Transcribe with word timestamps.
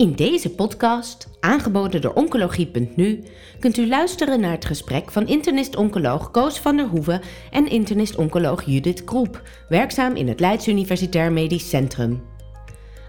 In 0.00 0.12
deze 0.12 0.50
podcast, 0.50 1.28
aangeboden 1.40 2.00
door 2.00 2.12
Oncologie.nu, 2.12 3.24
kunt 3.58 3.76
u 3.76 3.88
luisteren 3.88 4.40
naar 4.40 4.50
het 4.50 4.64
gesprek 4.64 5.10
van 5.10 5.26
internist-oncoloog 5.26 6.30
Koos 6.30 6.60
van 6.60 6.76
der 6.76 6.86
Hoeven 6.86 7.20
en 7.50 7.70
internist-oncoloog 7.70 8.62
Judith 8.64 9.04
Kroep, 9.04 9.42
werkzaam 9.68 10.14
in 10.14 10.28
het 10.28 10.40
Leids 10.40 10.68
Universitair 10.68 11.32
Medisch 11.32 11.68
Centrum. 11.68 12.22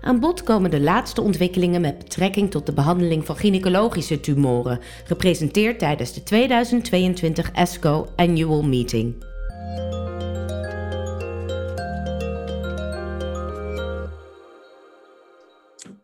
Aan 0.01 0.19
bod 0.19 0.43
komen 0.43 0.71
de 0.71 0.81
laatste 0.81 1.21
ontwikkelingen 1.21 1.81
met 1.81 1.97
betrekking 1.97 2.51
tot 2.51 2.65
de 2.65 2.73
behandeling 2.73 3.25
van 3.25 3.35
gynaecologische 3.35 4.19
tumoren, 4.19 4.79
gepresenteerd 5.03 5.79
tijdens 5.79 6.13
de 6.13 6.23
2022 6.23 7.51
ESCO 7.51 8.07
Annual 8.15 8.63
Meeting. 8.63 9.30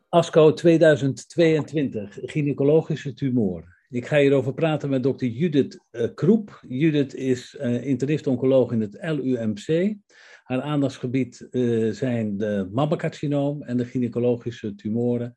ASCO 0.10 0.54
2022, 0.54 2.18
gynaecologische 2.22 3.14
tumoren. 3.14 3.76
Ik 3.90 4.06
ga 4.06 4.18
hierover 4.18 4.54
praten 4.54 4.90
met 4.90 5.04
dokter 5.04 5.28
Judith 5.28 5.86
uh, 5.92 6.08
Kroep. 6.14 6.64
Judith 6.68 7.14
is 7.14 7.56
uh, 7.60 7.86
internist-oncoloog 7.86 8.72
in 8.72 8.82
het 8.82 8.98
LUMC. 9.02 9.96
Haar 10.44 10.62
aandachtsgebied 10.62 11.48
uh, 11.52 11.94
zijn 11.94 12.38
de 12.38 12.70
mammacarcinoom 12.72 13.64
en 13.64 13.78
de 13.78 13.86
gynaecologische 13.86 14.76
tumoren. 14.76 15.34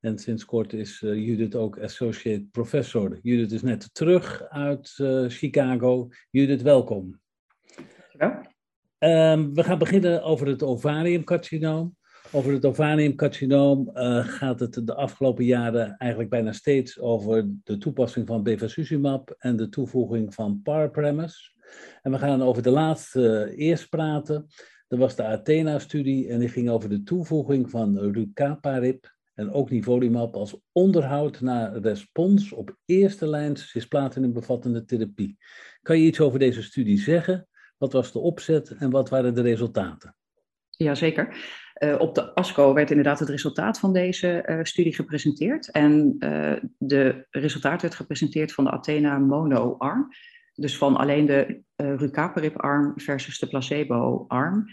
En 0.00 0.18
sinds 0.18 0.44
kort 0.44 0.72
is 0.72 1.00
Judith 1.00 1.54
ook 1.54 1.78
associate 1.78 2.44
professor. 2.50 3.18
Judith 3.22 3.52
is 3.52 3.62
net 3.62 3.94
terug 3.94 4.42
uit 4.48 4.88
Chicago. 5.28 6.08
Judith, 6.30 6.62
welkom. 6.62 7.20
Ja. 8.18 8.52
Um, 9.32 9.54
we 9.54 9.64
gaan 9.64 9.78
beginnen 9.78 10.22
over 10.22 10.46
het 10.46 10.62
ovariumcarcinoom. 10.62 11.96
Over 12.34 12.52
het 12.52 12.64
ovariumcarcinoom 12.64 13.90
uh, 13.94 14.26
gaat 14.26 14.60
het 14.60 14.86
de 14.86 14.94
afgelopen 14.94 15.44
jaren 15.44 15.96
eigenlijk 15.96 16.30
bijna 16.30 16.52
steeds 16.52 17.00
over 17.00 17.46
de 17.64 17.78
toepassing 17.78 18.26
van 18.26 18.42
bevacizumab 18.42 19.34
en 19.38 19.56
de 19.56 19.68
toevoeging 19.68 20.34
van 20.34 20.60
parpremis. 20.62 21.54
En 22.02 22.10
we 22.10 22.18
gaan 22.18 22.42
over 22.42 22.62
de 22.62 22.70
laatste 22.70 23.52
uh, 23.56 23.66
eerst 23.68 23.88
praten. 23.88 24.46
Dat 24.88 24.98
was 24.98 25.16
de 25.16 25.22
Athena-studie 25.22 26.28
en 26.28 26.38
die 26.38 26.48
ging 26.48 26.70
over 26.70 26.88
de 26.88 27.02
toevoeging 27.02 27.70
van 27.70 27.98
rucaparib 27.98 29.14
en 29.34 29.52
ook 29.52 29.70
nivolumab 29.70 30.34
als 30.34 30.56
onderhoud 30.72 31.40
naar 31.40 31.76
respons 31.76 32.52
op 32.52 32.76
eerste 32.84 33.26
lijn 33.26 33.56
cisplatinum 33.56 34.32
bevattende 34.32 34.84
therapie. 34.84 35.36
Kan 35.82 35.98
je 35.98 36.06
iets 36.06 36.20
over 36.20 36.38
deze 36.38 36.62
studie 36.62 36.98
zeggen? 36.98 37.48
Wat 37.78 37.92
was 37.92 38.12
de 38.12 38.18
opzet 38.18 38.70
en 38.70 38.90
wat 38.90 39.08
waren 39.08 39.34
de 39.34 39.42
resultaten? 39.42 40.16
Jazeker. 40.70 41.62
Uh, 41.82 41.94
op 41.98 42.14
de 42.14 42.34
ASCO 42.34 42.74
werd 42.74 42.90
inderdaad 42.90 43.18
het 43.18 43.28
resultaat 43.28 43.78
van 43.78 43.92
deze 43.92 44.44
uh, 44.46 44.58
studie 44.62 44.94
gepresenteerd. 44.94 45.70
En 45.70 46.16
uh, 46.18 46.52
de 46.78 47.26
resultaat 47.30 47.82
werd 47.82 47.94
gepresenteerd 47.94 48.52
van 48.52 48.64
de 48.64 48.70
Athena 48.70 49.18
mono-arm. 49.18 50.08
Dus 50.54 50.78
van 50.78 50.96
alleen 50.96 51.26
de 51.26 51.62
rucaparib-arm 51.76 52.92
versus 52.96 53.38
de 53.38 53.46
placebo-arm. 53.46 54.66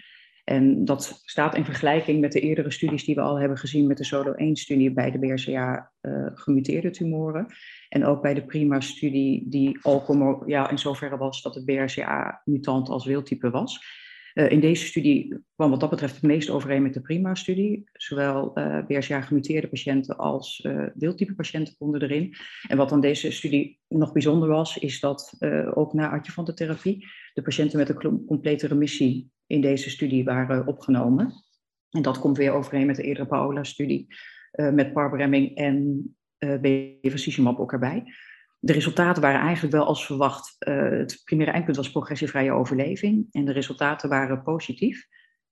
En 0.43 0.85
dat 0.85 1.21
staat 1.25 1.55
in 1.55 1.65
vergelijking 1.65 2.21
met 2.21 2.31
de 2.31 2.39
eerdere 2.39 2.71
studies 2.71 3.03
die 3.03 3.15
we 3.15 3.21
al 3.21 3.39
hebben 3.39 3.57
gezien 3.57 3.87
met 3.87 3.97
de 3.97 4.03
Solo-1-studie 4.03 4.93
bij 4.93 5.11
de 5.11 5.19
BRCA-gemuteerde 5.19 6.89
tumoren. 6.89 7.45
En 7.89 8.05
ook 8.05 8.21
bij 8.21 8.33
de 8.33 8.45
PRIMA-studie 8.45 9.49
die 9.49 9.79
al 9.81 10.43
ja, 10.45 10.69
in 10.69 10.79
zoverre 10.79 11.17
was 11.17 11.41
dat 11.41 11.55
het 11.55 11.65
BRCA-mutant 11.65 12.89
als 12.89 13.05
wildtype 13.05 13.49
was. 13.49 13.99
Uh, 14.33 14.51
in 14.51 14.59
deze 14.59 14.85
studie 14.85 15.43
kwam 15.55 15.69
wat 15.69 15.79
dat 15.79 15.89
betreft 15.89 16.13
het 16.13 16.23
meest 16.23 16.49
overeen 16.49 16.81
met 16.81 16.93
de 16.93 17.01
PRIMA-studie. 17.01 17.83
Zowel 17.93 18.51
uh, 18.57 18.85
BRCA-gemuteerde 18.87 19.67
patiënten 19.67 20.17
als 20.17 20.63
uh, 20.63 20.87
deeltype 20.93 21.35
patiënten 21.35 21.75
konden 21.77 22.01
erin. 22.01 22.35
En 22.67 22.77
wat 22.77 22.91
aan 22.91 23.01
deze 23.01 23.31
studie 23.31 23.79
nog 23.87 24.11
bijzonder 24.11 24.49
was, 24.49 24.77
is 24.77 24.99
dat 24.99 25.37
ook 25.73 25.93
na 25.93 26.09
adjuvante 26.09 26.53
therapie 26.53 27.07
de 27.33 27.41
patiënten 27.41 27.77
met 27.77 27.89
een 27.89 28.25
complete 28.25 28.67
remissie 28.67 29.31
in 29.47 29.61
deze 29.61 29.89
studie 29.89 30.23
waren 30.23 30.67
opgenomen. 30.67 31.33
En 31.89 32.01
dat 32.01 32.19
komt 32.19 32.37
weer 32.37 32.53
overeen 32.53 32.85
met 32.85 32.95
de 32.95 33.03
eerdere 33.03 33.27
Paola-studie 33.27 34.07
met 34.51 34.93
parbremming 34.93 35.55
en 35.55 36.15
bevacizumab 36.37 37.59
ook 37.59 37.71
erbij 37.71 38.03
de 38.63 38.73
resultaten 38.73 39.21
waren 39.21 39.41
eigenlijk 39.41 39.73
wel 39.73 39.85
als 39.85 40.05
verwacht. 40.05 40.55
Uh, 40.67 40.89
het 40.89 41.21
primaire 41.23 41.53
eindpunt 41.53 41.77
was 41.77 41.91
progressievrije 41.91 42.51
overleving. 42.51 43.27
En 43.31 43.45
de 43.45 43.51
resultaten 43.51 44.09
waren 44.09 44.43
positief. 44.43 45.07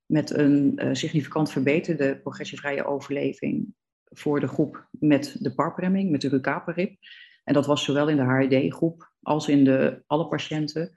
Met 0.06 0.30
een 0.30 0.80
uh, 0.82 0.88
significant 0.92 1.50
verbeterde 1.50 2.20
progressievrije 2.20 2.84
overleving 2.84 3.74
voor 4.04 4.40
de 4.40 4.48
groep 4.48 4.88
met 4.90 5.36
de 5.38 5.54
parpremming, 5.54 6.10
met 6.10 6.20
de 6.20 6.28
rucaparib. 6.28 6.96
En 7.44 7.54
dat 7.54 7.66
was 7.66 7.84
zowel 7.84 8.08
in 8.08 8.16
de 8.16 8.22
HRD-groep 8.22 9.12
als 9.22 9.48
in 9.48 9.64
de 9.64 10.02
alle 10.06 10.28
patiënten. 10.28 10.92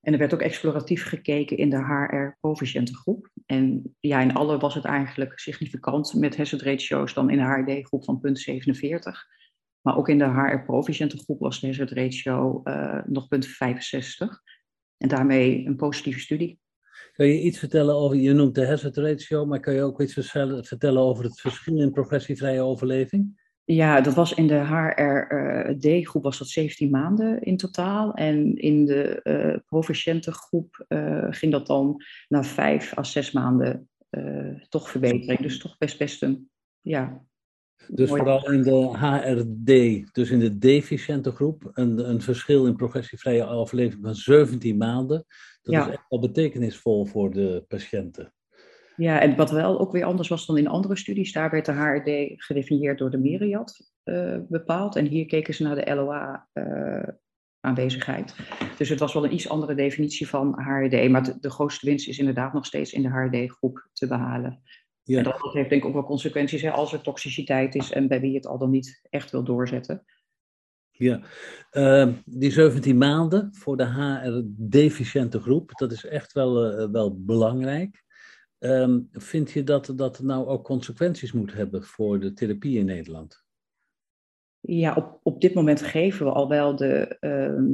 En 0.00 0.12
er 0.12 0.18
werd 0.18 0.34
ook 0.34 0.42
exploratief 0.42 1.04
gekeken 1.04 1.56
in 1.56 1.70
de 1.70 1.84
HR-proficiënte 1.84 2.94
groep. 2.94 3.30
En 3.46 3.96
ja, 4.00 4.20
in 4.20 4.34
alle 4.34 4.58
was 4.58 4.74
het 4.74 4.84
eigenlijk 4.84 5.38
significant 5.38 6.14
met 6.14 6.36
hazard 6.36 6.62
ratio's 6.62 7.14
dan 7.14 7.30
in 7.30 7.38
de 7.38 7.44
HRD-groep 7.44 8.04
van 8.04 8.20
punt 8.20 8.38
47. 8.38 9.26
Maar 9.82 9.96
ook 9.96 10.08
in 10.08 10.18
de 10.18 10.24
HR-proficiënte 10.24 11.18
groep 11.18 11.40
was 11.40 11.60
de 11.60 11.66
hazard 11.66 11.90
ratio 11.90 12.60
uh, 12.64 13.00
nog 13.06 13.28
punt 13.28 13.46
65. 13.46 14.42
En 14.96 15.08
daarmee 15.08 15.66
een 15.66 15.76
positieve 15.76 16.20
studie. 16.20 16.58
Kun 17.12 17.26
je 17.26 17.40
iets 17.40 17.58
vertellen 17.58 17.94
over, 17.94 18.16
je 18.16 18.32
noemt 18.32 18.54
de 18.54 18.66
hazard 18.66 18.96
ratio, 18.96 19.46
maar 19.46 19.60
kan 19.60 19.74
je 19.74 19.82
ook 19.82 20.00
iets 20.00 20.12
vertellen 20.62 21.02
over 21.02 21.24
het 21.24 21.40
verschil 21.40 21.80
in 21.80 21.92
progressievrije 21.92 22.60
overleving? 22.60 23.46
Ja, 23.64 24.00
dat 24.00 24.14
was 24.14 24.34
in 24.34 24.46
de 24.46 24.54
HRD-groep 24.54 26.22
was 26.22 26.38
dat 26.38 26.48
17 26.48 26.90
maanden 26.90 27.42
in 27.42 27.56
totaal. 27.56 28.14
En 28.14 28.56
in 28.56 28.86
de 28.86 29.20
uh, 29.24 29.56
proficiënte 29.66 30.32
groep 30.32 30.84
uh, 30.88 31.26
ging 31.30 31.52
dat 31.52 31.66
dan 31.66 32.02
naar 32.28 32.46
5 32.46 32.98
à 32.98 33.02
6 33.02 33.32
maanden 33.32 33.88
uh, 34.10 34.62
toch 34.68 34.90
verbetering. 34.90 35.38
Dus 35.38 35.58
toch 35.58 35.78
best 35.78 35.98
best 35.98 36.22
een 36.22 36.50
ja, 36.80 37.24
dus 37.86 38.08
vooral 38.08 38.52
in 38.52 38.62
de 38.62 38.96
HRD, 38.96 40.14
dus 40.14 40.30
in 40.30 40.38
de 40.38 40.58
deficiënte 40.58 41.30
groep, 41.30 41.70
een, 41.72 42.10
een 42.10 42.22
verschil 42.22 42.66
in 42.66 42.76
progressievrije 42.76 43.46
overleving 43.46 44.02
van 44.02 44.14
17 44.14 44.76
maanden. 44.76 45.24
Dat 45.62 45.74
is 45.74 45.92
echt 45.92 46.04
wel 46.08 46.20
betekenisvol 46.20 47.04
voor 47.04 47.30
de 47.30 47.64
patiënten. 47.68 48.32
Ja, 48.96 49.20
en 49.20 49.36
wat 49.36 49.50
wel 49.50 49.80
ook 49.80 49.92
weer 49.92 50.04
anders 50.04 50.28
was 50.28 50.46
dan 50.46 50.58
in 50.58 50.68
andere 50.68 50.96
studies, 50.96 51.32
daar 51.32 51.50
werd 51.50 51.66
de 51.66 51.72
HRD 51.72 52.42
gedefinieerd 52.44 52.98
door 52.98 53.10
de 53.10 53.18
Myriad 53.18 53.90
uh, 54.04 54.36
bepaald. 54.48 54.96
En 54.96 55.06
hier 55.06 55.26
keken 55.26 55.54
ze 55.54 55.62
naar 55.62 55.74
de 55.74 55.94
LOA 55.94 56.48
uh, 56.54 57.08
aanwezigheid. 57.60 58.34
Dus 58.78 58.88
het 58.88 58.98
was 58.98 59.12
wel 59.12 59.24
een 59.24 59.32
iets 59.32 59.48
andere 59.48 59.74
definitie 59.74 60.28
van 60.28 60.60
HRD. 60.60 61.08
Maar 61.08 61.22
de, 61.22 61.36
de 61.40 61.50
grootste 61.50 61.86
winst 61.86 62.08
is 62.08 62.18
inderdaad 62.18 62.52
nog 62.52 62.66
steeds 62.66 62.92
in 62.92 63.02
de 63.02 63.08
HRD-groep 63.08 63.88
te 63.92 64.06
behalen. 64.06 64.62
Ja. 65.08 65.18
En 65.18 65.24
dat 65.24 65.52
heeft 65.52 65.68
denk 65.68 65.82
ik 65.82 65.88
ook 65.88 65.94
wel 65.94 66.04
consequenties 66.04 66.62
hè, 66.62 66.70
als 66.70 66.92
er 66.92 67.00
toxiciteit 67.00 67.74
is 67.74 67.92
en 67.92 68.08
bij 68.08 68.20
wie 68.20 68.34
het 68.34 68.46
al 68.46 68.58
dan 68.58 68.70
niet 68.70 69.00
echt 69.10 69.30
wil 69.30 69.44
doorzetten. 69.44 70.04
Ja, 70.90 71.20
uh, 71.72 72.08
die 72.24 72.50
17 72.50 72.98
maanden 72.98 73.54
voor 73.54 73.76
de 73.76 73.86
HR-deficiënte 73.86 75.40
groep, 75.40 75.70
dat 75.70 75.92
is 75.92 76.04
echt 76.04 76.32
wel, 76.32 76.80
uh, 76.80 76.90
wel 76.90 77.24
belangrijk. 77.24 78.04
Uh, 78.58 78.96
vind 79.12 79.50
je 79.50 79.62
dat 79.62 79.92
dat 79.96 80.20
nou 80.20 80.46
ook 80.46 80.64
consequenties 80.64 81.32
moet 81.32 81.52
hebben 81.52 81.84
voor 81.84 82.20
de 82.20 82.32
therapie 82.32 82.78
in 82.78 82.86
Nederland? 82.86 83.44
Ja, 84.60 84.94
op, 84.94 85.20
op 85.22 85.40
dit 85.40 85.54
moment 85.54 85.82
geven 85.82 86.26
we 86.26 86.32
al 86.32 86.48
wel 86.48 86.76
de 86.76 87.16
ehm, 87.20 87.66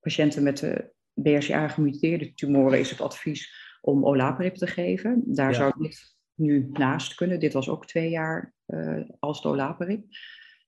patiënten 0.00 0.42
met 0.42 0.58
de 0.58 0.92
BRCA-gemuteerde 1.12 2.34
tumoren 2.34 2.78
is 2.78 2.90
het 2.90 3.00
advies 3.00 3.54
om 3.80 4.04
olaparib 4.04 4.54
te 4.54 4.66
geven. 4.66 5.22
Daar 5.26 5.50
ja. 5.50 5.56
zou 5.56 5.72
dit 5.78 6.20
nu 6.42 6.70
naast 6.72 7.14
kunnen. 7.14 7.40
Dit 7.40 7.52
was 7.52 7.68
ook 7.68 7.86
twee 7.86 8.10
jaar 8.10 8.54
uh, 8.66 9.00
als 9.18 9.42
dolaparib. 9.42 10.04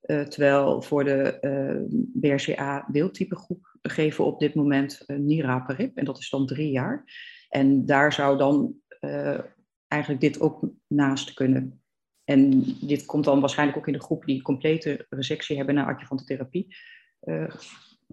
Uh, 0.03 0.21
terwijl 0.21 0.82
voor 0.82 1.05
de 1.05 1.41
eh, 1.41 1.99
BRCA 2.12 2.88
deeltype 2.93 3.37
groep 3.37 3.76
geven 3.82 4.25
we 4.25 4.31
op 4.31 4.41
dit 4.41 4.55
moment 4.55 5.03
uh, 5.06 5.17
niraparib. 5.17 5.97
En 5.97 6.05
dat 6.05 6.19
is 6.19 6.31
dan 6.31 6.47
drie 6.47 6.71
jaar. 6.71 7.05
En 7.49 7.87
daar 7.87 8.12
zou 8.12 8.38
dan 8.38 8.75
eigenlijk 9.88 10.23
dit 10.23 10.41
ook 10.41 10.69
naast 10.87 11.35
kunnen. 11.35 11.82
En 12.25 12.62
dit 12.81 13.05
komt 13.06 13.25
dan 13.25 13.41
waarschijnlijk 13.41 13.79
ook 13.79 13.87
in 13.87 13.93
de 13.93 14.03
groep 14.03 14.25
die 14.25 14.43
complete 14.43 15.06
resectie 15.09 15.56
hebben 15.56 15.75
na 15.75 15.87
adjuvante 15.87 16.25
therapie 16.25 16.76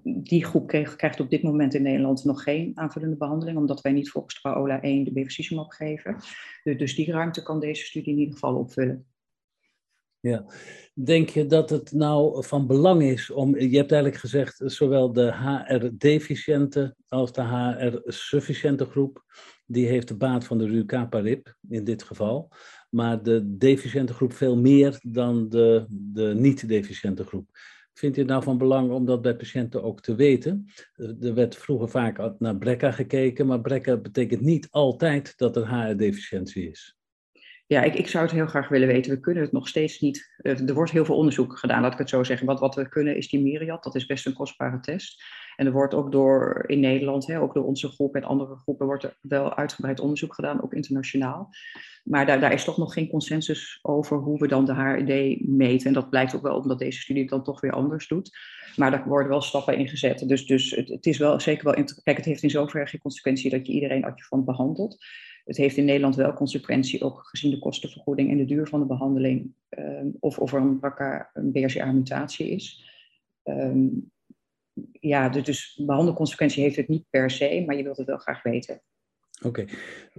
die 0.04 0.46
groep 0.46 0.68
krijgt 0.68 1.20
op 1.20 1.30
dit 1.30 1.44
moment 1.44 1.74
in 1.74 1.82
Nederland 1.82 2.24
nog 2.24 2.44
geen 2.44 2.72
aanvullende 2.76 3.18
behandeling, 3.18 3.58
omdat 3.58 3.82
wij 3.82 3.92
niet 3.92 4.10
volgens 4.10 4.42
Paola 4.42 4.82
1 4.82 5.04
de 5.04 5.12
bevacizumab 5.12 5.72
geven. 5.72 6.16
Dus 6.64 6.96
die 6.96 7.12
ruimte 7.12 7.44
kan 7.44 7.60
deze 7.60 7.86
studie 7.86 8.14
in 8.14 8.20
ieder 8.20 8.34
geval 8.34 8.56
opvullen. 8.56 9.06
Ja, 10.20 10.46
denk 10.94 11.30
je 11.30 11.46
dat 11.46 11.70
het 11.70 11.92
nou 11.92 12.44
van 12.44 12.68
belang 12.68 13.02
is 13.04 13.30
om, 13.30 13.60
je 13.60 13.78
hebt 13.78 13.92
eigenlijk 13.92 14.22
gezegd, 14.22 14.62
zowel 14.66 15.14
de 15.14 15.34
HR-deficiënte 15.34 16.96
als 17.08 17.34
de 17.34 17.42
HR-sufficiënte 17.42 18.86
groep, 18.86 19.24
die 19.66 19.88
heeft 19.88 20.08
de 20.08 20.18
baat 20.18 20.46
van 20.46 20.58
de 20.58 20.66
rucaparib 20.66 21.56
in 21.70 21.84
dit 21.84 22.04
geval. 22.04 22.52
maar 22.90 23.24
de 23.24 23.58
deficiënte 23.58 24.14
groep 24.14 24.34
veel 24.34 24.58
meer 24.58 25.00
dan 25.02 25.50
de, 25.50 25.86
de 25.90 26.34
niet-deficiënte 26.36 27.26
groep. 27.26 27.50
Vindt 28.02 28.18
u 28.18 28.24
nou 28.24 28.44
van 28.44 28.58
belang 28.58 28.92
om 28.92 29.06
dat 29.06 29.22
bij 29.22 29.36
patiënten 29.36 29.84
ook 29.84 30.02
te 30.02 30.16
weten? 30.16 30.66
Er 31.22 31.34
werd 31.34 31.56
vroeger 31.56 31.90
vaak 31.90 32.40
naar 32.40 32.58
BRCA 32.58 32.92
gekeken, 32.92 33.48
maar 33.48 33.62
BRCA 33.62 33.98
betekent 33.98 34.42
niet 34.42 34.68
altijd 34.72 35.38
dat 35.38 35.56
er 35.56 35.68
HR-deficiëntie 35.68 36.70
is. 36.70 37.01
Ja, 37.72 37.82
ik, 37.82 37.94
ik 37.94 38.08
zou 38.08 38.24
het 38.24 38.34
heel 38.34 38.48
graag 38.48 38.68
willen 38.68 38.88
weten. 38.88 39.12
We 39.12 39.20
kunnen 39.20 39.44
het 39.44 39.52
nog 39.52 39.68
steeds 39.68 40.00
niet. 40.00 40.32
Er 40.42 40.74
wordt 40.74 40.92
heel 40.92 41.06
veel 41.06 41.16
onderzoek 41.16 41.58
gedaan, 41.58 41.82
laat 41.82 41.94
ik 41.94 41.98
het 41.98 42.10
zo 42.10 42.24
zeggen. 42.24 42.48
Wat, 42.48 42.60
wat 42.60 42.76
we 42.76 42.90
kunnen 42.90 43.16
is 43.16 43.30
die 43.30 43.42
Myriad, 43.42 43.84
dat 43.84 43.96
is 43.96 44.06
best 44.06 44.26
een 44.26 44.34
kostbare 44.34 44.80
test. 44.80 45.24
En 45.56 45.66
er 45.66 45.72
wordt 45.72 45.94
ook 45.94 46.12
door 46.12 46.64
in 46.68 46.80
Nederland, 46.80 47.28
hè, 47.28 47.40
ook 47.40 47.54
door 47.54 47.66
onze 47.66 47.88
groep 47.88 48.16
en 48.16 48.24
andere 48.24 48.56
groepen, 48.56 48.86
wordt 48.86 49.04
er 49.04 49.18
wel 49.22 49.56
uitgebreid 49.56 50.00
onderzoek 50.00 50.34
gedaan, 50.34 50.64
ook 50.64 50.74
internationaal. 50.74 51.50
Maar 52.04 52.26
daar, 52.26 52.40
daar 52.40 52.54
is 52.54 52.64
toch 52.64 52.78
nog 52.78 52.94
geen 52.94 53.10
consensus 53.10 53.80
over 53.82 54.18
hoe 54.18 54.40
we 54.40 54.48
dan 54.48 54.66
de 54.66 54.74
HRD 54.74 55.48
meten. 55.48 55.88
En 55.88 55.94
dat 55.94 56.10
blijkt 56.10 56.36
ook 56.36 56.42
wel 56.42 56.58
omdat 56.58 56.80
deze 56.80 57.00
studie 57.00 57.22
het 57.22 57.32
dan 57.32 57.44
toch 57.44 57.62
weer 57.62 57.74
anders 57.74 58.08
doet. 58.08 58.38
Maar 58.76 58.92
daar 58.92 59.08
worden 59.08 59.30
wel 59.30 59.42
stappen 59.42 59.78
in 59.78 59.88
gezet. 59.88 60.28
Dus, 60.28 60.46
dus 60.46 60.72
het, 60.72 61.06
is 61.06 61.18
wel 61.18 61.40
zeker 61.40 61.64
wel. 61.64 61.74
Kijk, 62.04 62.18
het 62.18 62.26
heeft 62.26 62.44
in 62.44 62.50
zoverre 62.50 62.88
geen 62.88 63.02
consequentie 63.02 63.50
dat 63.50 63.68
je 63.68 63.74
iedereen 63.74 64.06
adjuvant 64.06 64.46
behandelt. 64.46 65.06
Het 65.52 65.60
heeft 65.60 65.78
in 65.78 65.86
Nederland 65.86 66.16
wel 66.16 66.34
consequentie, 66.34 67.04
ook 67.04 67.20
gezien 67.24 67.52
de 67.52 67.60
kostenvergoeding 67.60 68.30
en 68.30 68.38
de 68.38 68.46
duur 68.46 68.68
van 68.68 68.80
de 68.80 68.86
behandeling, 68.86 69.54
uh, 69.70 70.06
of, 70.20 70.40
of 70.40 70.54
er 70.54 70.60
een 70.60 70.80
BRCA, 70.80 71.30
een 71.34 71.52
BRCA-mutatie 71.52 72.50
is. 72.50 72.90
Um, 73.44 74.12
ja, 74.92 75.30
dus, 75.30 75.44
dus 75.44 75.82
behandelconsequentie 75.86 76.64
heeft 76.64 76.76
het 76.76 76.88
niet 76.88 77.06
per 77.10 77.32
se, 77.32 77.64
maar 77.66 77.76
je 77.76 77.84
wilt 77.84 77.98
het 77.98 78.08
wel 78.08 78.18
graag 78.18 78.44
weten. 78.44 78.82
Oké. 79.46 79.66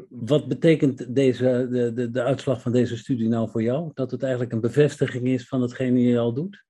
Wat 0.09 0.49
betekent 0.49 1.15
deze, 1.15 1.69
de, 1.71 1.93
de, 1.93 2.11
de 2.11 2.23
uitslag 2.23 2.63
van 2.63 2.73
deze 2.73 2.97
studie 2.97 3.29
nou 3.29 3.51
voor 3.51 3.63
jou? 3.63 3.91
Dat 3.95 4.11
het 4.11 4.23
eigenlijk 4.23 4.53
een 4.53 4.61
bevestiging 4.61 5.27
is 5.27 5.49
van 5.49 5.63
hetgene 5.63 6.01
je 6.01 6.19
al 6.19 6.35
doet? 6.35 6.65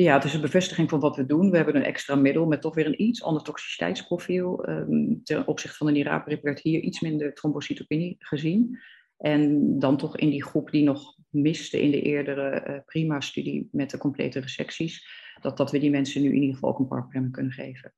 Ja, 0.00 0.14
het 0.14 0.24
is 0.24 0.34
een 0.34 0.40
bevestiging 0.40 0.90
van 0.90 1.00
wat 1.00 1.16
we 1.16 1.26
doen. 1.26 1.50
We 1.50 1.56
hebben 1.56 1.76
een 1.76 1.84
extra 1.84 2.14
middel 2.14 2.46
met 2.46 2.60
toch 2.60 2.74
weer 2.74 2.86
een 2.86 3.02
iets 3.02 3.22
ander 3.22 3.42
toxiciteitsprofiel. 3.42 4.68
Um, 4.68 5.20
ten 5.24 5.46
opzichte 5.46 5.76
van 5.76 5.86
de 5.86 5.92
niraparib 5.92 6.42
werd 6.42 6.60
hier 6.60 6.80
iets 6.80 7.00
minder 7.00 7.34
trombocytopenie 7.34 8.16
gezien. 8.18 8.78
En 9.16 9.72
dan 9.78 9.96
toch 9.96 10.16
in 10.16 10.30
die 10.30 10.44
groep 10.44 10.70
die 10.70 10.84
nog 10.84 11.16
miste 11.28 11.80
in 11.80 11.90
de 11.90 12.02
eerdere 12.02 12.64
uh, 12.68 12.78
prima-studie 12.84 13.68
met 13.72 13.90
de 13.90 13.98
complete 13.98 14.40
resecties, 14.40 15.08
dat, 15.40 15.56
dat 15.56 15.70
we 15.70 15.78
die 15.78 15.90
mensen 15.90 16.22
nu 16.22 16.28
in 16.28 16.40
ieder 16.40 16.54
geval 16.54 16.70
ook 16.70 16.78
een 16.78 16.88
parprem 16.88 17.30
kunnen 17.30 17.52
geven. 17.52 17.94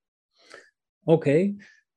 Oké. 1.05 1.55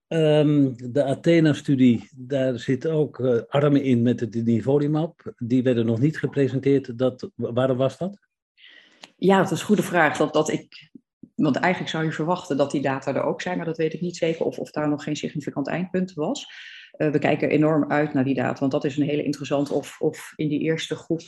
Um, 0.08 0.76
de 0.92 1.04
Athena-studie, 1.04 2.10
daar 2.18 2.60
zitten 2.60 2.92
ook 2.92 3.20
uh, 3.20 3.42
armen 3.48 3.84
in 3.84 4.02
met 4.02 4.20
het 4.20 4.46
nivolumab. 4.46 5.34
Die 5.38 5.64
werden 5.64 5.86
nog 5.86 6.00
niet 6.00 6.18
gepresenteerd. 6.18 6.98
Dat, 6.98 7.32
waarom 7.36 7.78
was 7.78 7.98
dat? 7.98 8.32
Ja, 9.16 9.38
dat 9.38 9.52
is 9.52 9.60
een 9.60 9.66
goede 9.66 9.84
vraag. 9.84 10.18
Dat, 10.18 10.34
dat 10.34 10.50
ik, 10.50 10.92
want 11.36 11.56
eigenlijk 11.56 11.92
zou 11.92 12.04
je 12.04 12.12
verwachten 12.12 12.58
dat 12.58 12.72
die 12.72 12.82
data 12.82 13.16
er 13.16 13.24
ook 13.24 13.42
zijn, 13.42 13.58
maar 13.58 13.66
dat 13.66 13.78
weet 13.78 13.94
ik 13.94 14.02
niet 14.02 14.18
zeker 14.18 14.46
of, 14.46 14.58
of 14.58 14.72
daar 14.72 14.90
nog 14.90 15.04
geen 15.04 15.16
significant 15.16 15.68
eindpunt 15.68 16.14
was. 16.14 16.46
Uh, 16.98 17.12
we 17.12 17.20
kijken 17.20 17.50
enorm 17.50 17.92
uit 17.92 18.14
naar 18.14 18.24
die 18.24 18.36
data, 18.36 18.60
want 18.60 18.72
dat 18.72 18.84
is 18.84 18.98
een 18.98 19.08
hele 19.08 19.24
interessante 19.24 19.74
of, 19.74 20.02
of 20.02 20.34
in 20.36 20.48
die 20.48 20.60
eerste 20.60 20.96
groep 20.96 21.22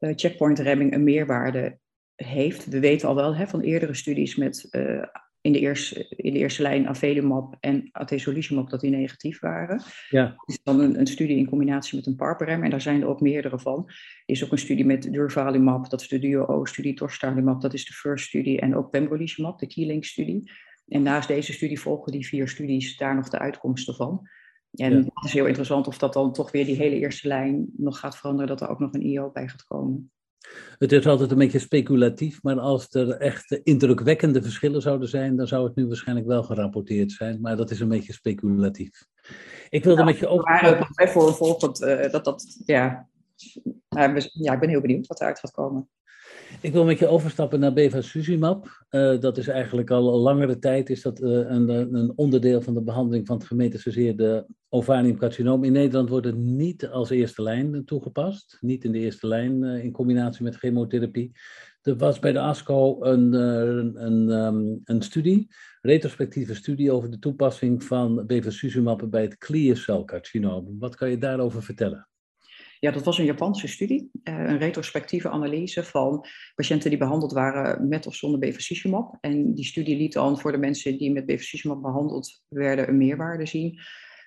uh, 0.00 0.12
checkpoint 0.16 0.58
remming 0.58 0.94
een 0.94 1.04
meerwaarde 1.04 1.78
heeft. 2.14 2.68
We 2.68 2.80
weten 2.80 3.08
al 3.08 3.14
wel 3.14 3.36
hè, 3.36 3.46
van 3.46 3.60
eerdere 3.60 3.94
studies 3.94 4.36
met 4.36 4.66
uh, 4.70 5.02
in, 5.44 5.52
de 5.52 5.58
eerste, 5.58 6.06
in 6.08 6.32
de 6.32 6.38
eerste 6.38 6.62
lijn 6.62 6.88
avelumab 6.88 7.56
en 7.60 7.88
atezolizumab 7.92 8.70
dat 8.70 8.80
die 8.80 8.90
negatief 8.90 9.40
waren. 9.40 9.82
Ja. 10.08 10.34
Is 10.46 10.60
dan 10.62 10.80
een, 10.80 10.98
een, 10.98 11.06
studie 11.06 11.36
in 11.36 11.48
combinatie 11.48 11.96
met 11.96 12.06
een 12.06 12.16
parperem 12.16 12.62
en 12.62 12.70
daar 12.70 12.80
zijn 12.80 13.00
er 13.00 13.08
ook 13.08 13.20
meerdere 13.20 13.58
van. 13.58 13.84
Er 13.86 13.94
is 14.26 14.44
ook 14.44 14.52
een 14.52 14.58
studie 14.58 14.84
met 14.84 15.12
durvalumab, 15.12 15.90
dat 15.90 16.00
is 16.00 16.08
de 16.08 16.18
duo-studie, 16.18 16.94
torstalumab, 16.94 17.60
dat 17.60 17.74
is 17.74 17.84
de 17.84 17.92
first 17.92 18.26
studie 18.26 18.60
en 18.60 18.76
ook 18.76 18.90
pembrolizumab, 18.90 19.58
de 19.58 19.66
Keeling-studie. 19.66 20.50
En 20.88 21.02
naast 21.02 21.28
deze 21.28 21.52
studie 21.52 21.80
volgen 21.80 22.12
die 22.12 22.26
vier 22.26 22.48
studies 22.48 22.96
daar 22.96 23.14
nog 23.14 23.28
de 23.28 23.38
uitkomsten 23.38 23.94
van. 23.94 24.28
En 24.74 24.92
ja. 24.92 25.10
het 25.14 25.24
is 25.24 25.32
heel 25.32 25.46
interessant 25.46 25.86
of 25.86 25.98
dat 25.98 26.12
dan 26.12 26.32
toch 26.32 26.50
weer 26.50 26.64
die 26.64 26.76
hele 26.76 26.98
eerste 26.98 27.28
lijn 27.28 27.66
nog 27.76 27.98
gaat 27.98 28.16
veranderen, 28.16 28.48
dat 28.48 28.60
er 28.60 28.68
ook 28.68 28.80
nog 28.80 28.92
een 28.92 29.06
IO 29.06 29.30
bij 29.30 29.48
gaat 29.48 29.64
komen. 29.64 30.12
Het 30.78 30.92
is 30.92 31.06
altijd 31.06 31.30
een 31.30 31.38
beetje 31.38 31.58
speculatief, 31.58 32.42
maar 32.42 32.60
als 32.60 32.94
er 32.94 33.10
echt 33.10 33.60
indrukwekkende 33.62 34.42
verschillen 34.42 34.82
zouden 34.82 35.08
zijn, 35.08 35.36
dan 35.36 35.46
zou 35.46 35.66
het 35.66 35.74
nu 35.74 35.86
waarschijnlijk 35.86 36.26
wel 36.26 36.42
gerapporteerd 36.42 37.12
zijn. 37.12 37.40
Maar 37.40 37.56
dat 37.56 37.70
is 37.70 37.80
een 37.80 37.88
beetje 37.88 38.12
speculatief. 38.12 39.06
Ik 39.68 39.84
wilde 39.84 40.00
ja, 40.00 40.06
met 40.06 40.18
je. 40.18 40.42
Maar 40.94 41.08
voor 41.08 41.34
volgend, 41.34 41.82
uh, 41.82 42.10
dat 42.10 42.24
dat, 42.24 42.62
ja. 42.64 43.08
ja, 43.88 44.52
ik 44.52 44.60
ben 44.60 44.68
heel 44.68 44.80
benieuwd 44.80 45.06
wat 45.06 45.20
eruit 45.20 45.38
gaat 45.38 45.50
komen. 45.50 45.88
Ik 46.60 46.72
wil 46.72 46.84
met 46.84 46.98
je 46.98 47.06
overstappen 47.06 47.60
naar 47.60 47.72
bevacizumab. 47.72 48.84
Uh, 48.90 49.20
dat 49.20 49.38
is 49.38 49.48
eigenlijk 49.48 49.90
al 49.90 50.14
een 50.14 50.20
langere 50.20 50.58
tijd 50.58 50.90
is 50.90 51.02
dat, 51.02 51.20
uh, 51.20 51.30
een, 51.30 51.68
een, 51.68 52.12
onderdeel 52.16 52.62
van 52.62 52.74
de 52.74 52.82
behandeling 52.82 53.26
van 53.26 53.36
het 53.36 53.46
gemetastaseerde 53.46 54.46
ovariumcarcinoom. 54.74 55.64
In 55.64 55.72
Nederland 55.72 56.08
wordt 56.08 56.26
het 56.26 56.36
niet 56.36 56.86
als 56.86 57.10
eerste 57.10 57.42
lijn 57.42 57.84
toegepast. 57.84 58.58
Niet 58.60 58.84
in 58.84 58.92
de 58.92 58.98
eerste 58.98 59.26
lijn 59.26 59.62
uh, 59.62 59.84
in 59.84 59.92
combinatie 59.92 60.44
met 60.44 60.56
chemotherapie. 60.56 61.32
Er 61.82 61.96
was 61.96 62.18
bij 62.18 62.32
de 62.32 62.40
ASCO 62.40 63.02
een, 63.02 63.32
een, 63.32 64.04
een, 64.04 64.28
um, 64.28 64.80
een 64.84 65.02
studie, 65.02 65.46
retrospectieve 65.80 66.54
studie 66.54 66.92
over 66.92 67.10
de 67.10 67.18
toepassing 67.18 67.84
van 67.84 68.26
bevacizumab 68.26 69.06
bij 69.10 69.22
het 69.22 69.38
clearcelcarcinoom. 69.38 70.78
Wat 70.78 70.94
kan 70.94 71.10
je 71.10 71.18
daarover 71.18 71.62
vertellen? 71.62 72.08
Ja, 72.80 72.90
dat 72.90 73.04
was 73.04 73.18
een 73.18 73.24
Japanse 73.24 73.68
studie, 73.68 74.10
een 74.22 74.58
retrospectieve 74.58 75.28
analyse 75.28 75.84
van 75.84 76.26
patiënten 76.54 76.90
die 76.90 76.98
behandeld 76.98 77.32
waren 77.32 77.88
met 77.88 78.06
of 78.06 78.14
zonder 78.14 78.40
bevacizumab. 78.40 79.18
En 79.20 79.54
die 79.54 79.64
studie 79.64 79.96
liet 79.96 80.12
dan 80.12 80.40
voor 80.40 80.52
de 80.52 80.58
mensen 80.58 80.98
die 80.98 81.12
met 81.12 81.26
bevacizumab 81.26 81.82
behandeld 81.82 82.42
werden 82.48 82.88
een 82.88 82.96
meerwaarde 82.96 83.46
zien. 83.46 83.80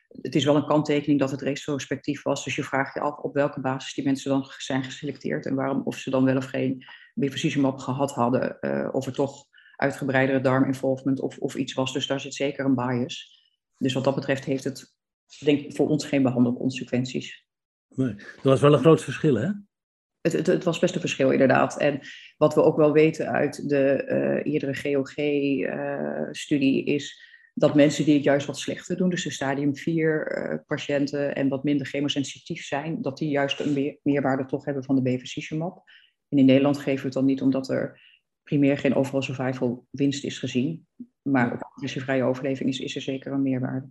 Het 0.08 0.36
is 0.36 0.46
wel 0.46 0.56
een 0.56 0.66
kanttekening 0.66 1.20
dat 1.20 1.32
het 1.32 1.42
retrospectief 1.42 2.24
was, 2.24 2.44
dus 2.44 2.56
je 2.56 2.64
vraagt 2.64 2.94
je 2.94 3.00
af 3.00 3.18
op 3.18 3.34
welke 3.34 3.60
basis 3.60 3.94
die 3.94 4.04
mensen 4.04 4.30
dan 4.30 4.46
zijn 4.58 4.84
geselecteerd 4.84 5.46
en 5.46 5.56
waarom 5.56 5.82
of 5.84 5.98
ze 5.98 6.10
dan 6.10 6.26
wel 6.26 6.38
of 6.38 6.46
geen 6.46 6.86
bevacizumab 7.14 7.80
gehad 7.80 8.12
hadden, 8.12 8.58
uh, 8.62 8.90
of 8.92 9.06
er 9.06 9.14
toch 9.14 9.46
uitgebreidere 9.76 10.42
darminvolvement 10.42 11.20
of, 11.20 11.38
of 11.38 11.56
iets 11.56 11.74
was. 11.74 11.94
Dus 11.94 12.08
daar 12.08 12.20
zit 12.20 12.34
zeker 12.34 12.66
een 12.66 12.76
bias. 12.76 13.42
Dus 13.78 13.94
wat 13.94 14.04
dat 14.04 14.16
betreft 14.16 14.46
heeft 14.46 14.64
het 14.64 14.96
denk 15.40 15.60
ik 15.60 15.76
voor 15.76 15.90
ons 15.90 16.06
geen 16.06 16.24
behandelconsequenties. 16.24 17.46
Nee, 17.88 18.16
dat 18.16 18.44
was 18.44 18.62
wel 18.62 18.74
een 18.74 18.80
groot 18.80 19.04
verschil, 19.04 19.36
hè? 19.36 19.50
Het, 20.22 20.34
het, 20.34 20.48
het, 20.48 20.64
was 20.64 20.80
best 20.80 20.96
een 20.96 21.00
verschil, 21.00 21.32
inderdaad. 21.32 21.78
En 21.78 22.00
wat 22.38 22.54
we 22.54 22.64
ook 22.64 22.78
wel 22.78 22.92
weten 22.92 23.32
uit 23.32 23.70
de 23.70 24.06
uh, 24.08 24.54
eerdere 24.54 24.76
GOG-studie 24.76 26.86
uh, 26.86 26.94
is 26.94 27.22
dat 27.60 27.76
mensen 27.76 28.06
die 28.06 28.14
het 28.14 28.24
juist 28.24 28.48
wat 28.48 28.58
slechter 28.58 28.98
doen, 28.98 29.10
dus 29.10 29.24
de 29.24 29.32
stadium 29.32 29.76
4 29.76 30.52
uh, 30.52 30.60
patiënten 30.68 31.36
en 31.36 31.48
wat 31.48 31.64
minder 31.64 31.88
chemosensitief 31.88 32.66
zijn, 32.66 33.02
dat 33.02 33.18
die 33.18 33.30
juist 33.30 33.60
een 33.60 33.74
meer, 33.74 33.98
meerwaarde 34.04 34.46
toch 34.46 34.66
hebben 34.66 34.84
van 34.84 34.96
de 34.96 35.02
bevacizumab. 35.02 35.84
En 36.30 36.38
in 36.38 36.46
Nederland 36.46 36.78
geven 36.78 37.00
we 37.00 37.06
het 37.06 37.14
dan 37.14 37.26
niet 37.26 37.42
omdat 37.42 37.70
er 37.70 38.02
primair 38.44 38.78
geen 38.78 38.96
overal 38.96 39.22
survival 39.22 39.88
winst 39.90 40.24
is 40.24 40.40
gezien. 40.40 40.88
Maar 41.22 41.54
op 41.54 41.90
vrije 41.90 42.24
overleving 42.24 42.70
is, 42.70 42.80
is 42.80 42.96
er 42.96 43.02
zeker 43.02 43.32
een 43.32 43.42
meerwaarde. 43.42 43.90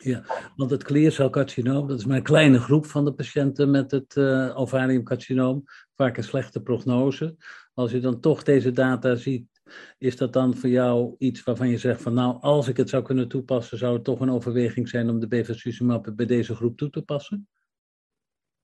Ja, 0.00 0.24
want 0.56 0.70
het 0.70 0.82
kleercelcarcinoom, 0.82 1.88
dat 1.88 1.98
is 1.98 2.04
maar 2.04 2.16
een 2.16 2.22
kleine 2.22 2.60
groep 2.60 2.86
van 2.86 3.04
de 3.04 3.12
patiënten 3.12 3.70
met 3.70 3.90
het 3.90 4.16
uh, 4.16 4.58
ovariumcarcinoom. 4.58 5.64
Vaak 5.94 6.16
een 6.16 6.24
slechte 6.24 6.62
prognose. 6.62 7.36
Als 7.74 7.90
je 7.90 8.00
dan 8.00 8.20
toch 8.20 8.42
deze 8.42 8.70
data 8.70 9.14
ziet, 9.14 9.57
is 9.98 10.16
dat 10.16 10.32
dan 10.32 10.56
voor 10.56 10.68
jou 10.68 11.14
iets 11.18 11.44
waarvan 11.44 11.68
je 11.68 11.78
zegt 11.78 12.02
van 12.02 12.14
nou, 12.14 12.40
als 12.40 12.68
ik 12.68 12.76
het 12.76 12.88
zou 12.88 13.02
kunnen 13.02 13.28
toepassen, 13.28 13.78
zou 13.78 13.94
het 13.94 14.04
toch 14.04 14.20
een 14.20 14.30
overweging 14.30 14.88
zijn 14.88 15.10
om 15.10 15.20
de 15.20 15.28
bevacizumab 15.28 16.12
bij 16.16 16.26
deze 16.26 16.54
groep 16.54 16.76
toe 16.76 16.90
te 16.90 17.02
passen? 17.02 17.48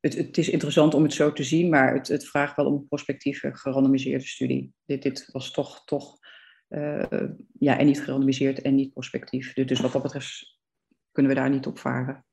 Het, 0.01 0.17
het, 0.17 0.39
is 0.39 0.49
interessant 0.49 0.95
om 0.95 1.03
het 1.03 1.13
zo 1.13 1.33
te 1.33 1.43
zien, 1.43 1.69
maar 1.69 1.95
het, 1.95 2.09
het 2.09 2.29
vraagt 2.29 2.57
wel 2.57 2.67
om 2.67 2.75
een 2.75 2.89
prospectieve 2.89 3.55
gerandomiseerde 3.55 4.25
studie. 4.27 4.73
Dit, 4.85 5.03
dit 5.03 5.29
was 5.33 5.51
toch, 5.51 5.85
toch 5.85 6.19
uh, 6.69 7.05
ja, 7.59 7.79
en 7.79 7.87
niet 7.87 8.03
gerandomiseerd 8.03 8.63
en 8.63 8.75
niet 8.75 8.93
prospectief. 8.93 9.53
Dus 9.53 9.81
wat 9.81 9.93
dat 9.93 10.03
betreft 10.03 10.59
kunnen 11.13 11.33
we 11.33 11.39
daar 11.39 11.51
niet 11.51 11.67
op 11.67 11.79
varen. 11.79 12.25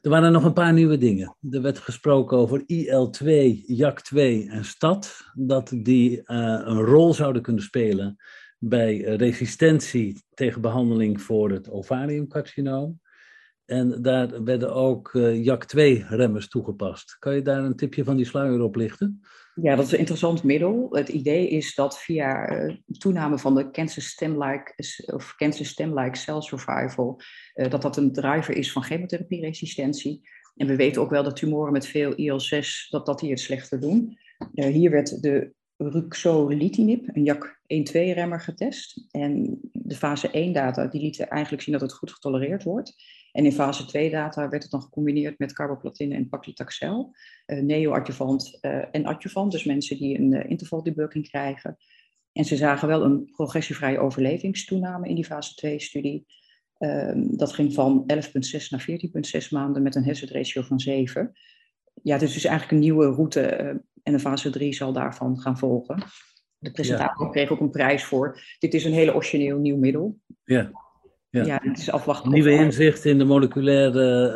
Er 0.00 0.10
waren 0.10 0.32
nog 0.32 0.44
een 0.44 0.52
paar 0.52 0.72
nieuwe 0.72 0.98
dingen. 0.98 1.36
Er 1.50 1.62
werd 1.62 1.78
gesproken 1.78 2.36
over 2.36 2.62
IL-2, 2.66 3.26
JAK2 3.66 4.18
en 4.48 4.64
STAT, 4.64 5.30
dat 5.34 5.72
die 5.76 6.16
uh, 6.16 6.24
een 6.64 6.80
rol 6.80 7.14
zouden 7.14 7.42
kunnen 7.42 7.62
spelen 7.62 8.16
bij 8.58 8.96
resistentie 9.00 10.22
tegen 10.34 10.60
behandeling 10.60 11.22
voor 11.22 11.50
het 11.50 11.70
ovariumcarcinoom. 11.70 13.00
En 13.68 14.02
daar 14.02 14.44
werden 14.44 14.74
ook 14.74 15.12
uh, 15.12 15.46
JAK2-remmers 15.46 16.48
toegepast. 16.48 17.16
Kan 17.18 17.34
je 17.34 17.42
daar 17.42 17.64
een 17.64 17.76
tipje 17.76 18.04
van 18.04 18.16
die 18.16 18.26
sluier 18.26 18.62
op 18.62 18.76
lichten? 18.76 19.20
Ja, 19.54 19.76
dat 19.76 19.86
is 19.86 19.92
een 19.92 19.98
interessant 19.98 20.42
middel. 20.42 20.88
Het 20.90 21.08
idee 21.08 21.48
is 21.48 21.74
dat 21.74 21.98
via 21.98 22.52
uh, 22.52 22.74
toename 22.98 23.38
van 23.38 23.54
de 23.54 23.70
cancer 23.70 24.02
stem-like 24.02 24.72
of 25.06 25.34
cancer 25.36 25.66
stem-like 25.66 26.16
cell 26.16 26.40
survival, 26.40 27.20
uh, 27.54 27.70
dat 27.70 27.82
dat 27.82 27.96
een 27.96 28.12
driver 28.12 28.56
is 28.56 28.72
van 28.72 28.82
chemotherapieresistentie. 28.82 30.28
En 30.56 30.66
we 30.66 30.76
weten 30.76 31.02
ook 31.02 31.10
wel 31.10 31.22
dat 31.22 31.36
tumoren 31.36 31.72
met 31.72 31.86
veel 31.86 32.14
IL-6, 32.14 32.88
dat, 32.88 33.06
dat 33.06 33.18
die 33.18 33.30
het 33.30 33.40
slechter 33.40 33.80
doen. 33.80 34.18
hier 34.52 34.90
werd 34.90 35.22
de 35.22 35.52
ruxolitinib, 35.76 37.08
een 37.12 37.34
JAK1-2-remmer, 37.34 38.40
getest. 38.40 39.06
En 39.10 39.58
de 39.72 39.94
fase 39.94 40.28
1-data 40.28 40.86
die 40.86 41.00
lieten 41.00 41.28
eigenlijk 41.28 41.62
zien 41.62 41.72
dat 41.72 41.82
het 41.82 41.98
goed 41.98 42.12
getolereerd 42.12 42.62
wordt. 42.62 42.94
En 43.32 43.44
in 43.44 43.52
fase 43.52 43.84
2-data 43.84 44.48
werd 44.48 44.62
het 44.62 44.72
dan 44.72 44.82
gecombineerd 44.82 45.38
met 45.38 45.52
carboplatine 45.52 46.14
en 46.14 46.28
paclitaxel, 46.28 47.14
uh, 47.46 47.62
neoadjuvant 47.62 48.58
uh, 48.60 48.84
en 48.90 49.04
adjuvant, 49.04 49.52
dus 49.52 49.64
mensen 49.64 49.96
die 49.96 50.18
een 50.18 50.32
uh, 50.32 50.50
intervaldebukking 50.50 51.28
krijgen. 51.28 51.76
En 52.32 52.44
ze 52.44 52.56
zagen 52.56 52.88
wel 52.88 53.04
een 53.04 53.30
progressievrije 53.30 53.98
overlevingstoename 53.98 55.08
in 55.08 55.14
die 55.14 55.24
fase 55.24 55.76
2-studie. 55.76 56.26
Ehm, 56.78 57.36
dat 57.36 57.52
ging 57.52 57.74
van 57.74 58.04
11,6 58.06 58.68
naar 58.68 58.86
14,6 59.42 59.48
maanden 59.50 59.82
met 59.82 59.94
een 59.94 60.04
hazard 60.04 60.30
ratio 60.30 60.62
van 60.62 60.80
7. 60.80 61.32
Ja, 62.02 62.18
dus 62.18 62.36
is 62.36 62.44
eigenlijk 62.44 62.72
een 62.72 62.88
nieuwe 62.88 63.06
route 63.06 63.40
en 64.02 64.12
de 64.12 64.18
fase 64.18 64.50
3 64.50 64.74
zal 64.74 64.92
daarvan 64.92 65.40
gaan 65.40 65.58
volgen. 65.58 66.02
De 66.58 66.70
presentator 66.70 67.26
ja. 67.26 67.32
kreeg 67.32 67.50
ook 67.50 67.60
een 67.60 67.70
prijs 67.70 68.04
voor. 68.04 68.40
Dit 68.58 68.74
is 68.74 68.84
een 68.84 68.92
hele 68.92 69.14
origineel 69.14 69.58
nieuw 69.58 69.76
middel. 69.76 70.18
Ja. 70.44 70.70
Ja, 71.30 71.62
is 71.62 71.90
afwachten. 71.90 72.32
Nieuwe 72.32 72.52
inzicht 72.52 73.04
in 73.04 73.18
de 73.18 73.24
moleculaire 73.24 74.34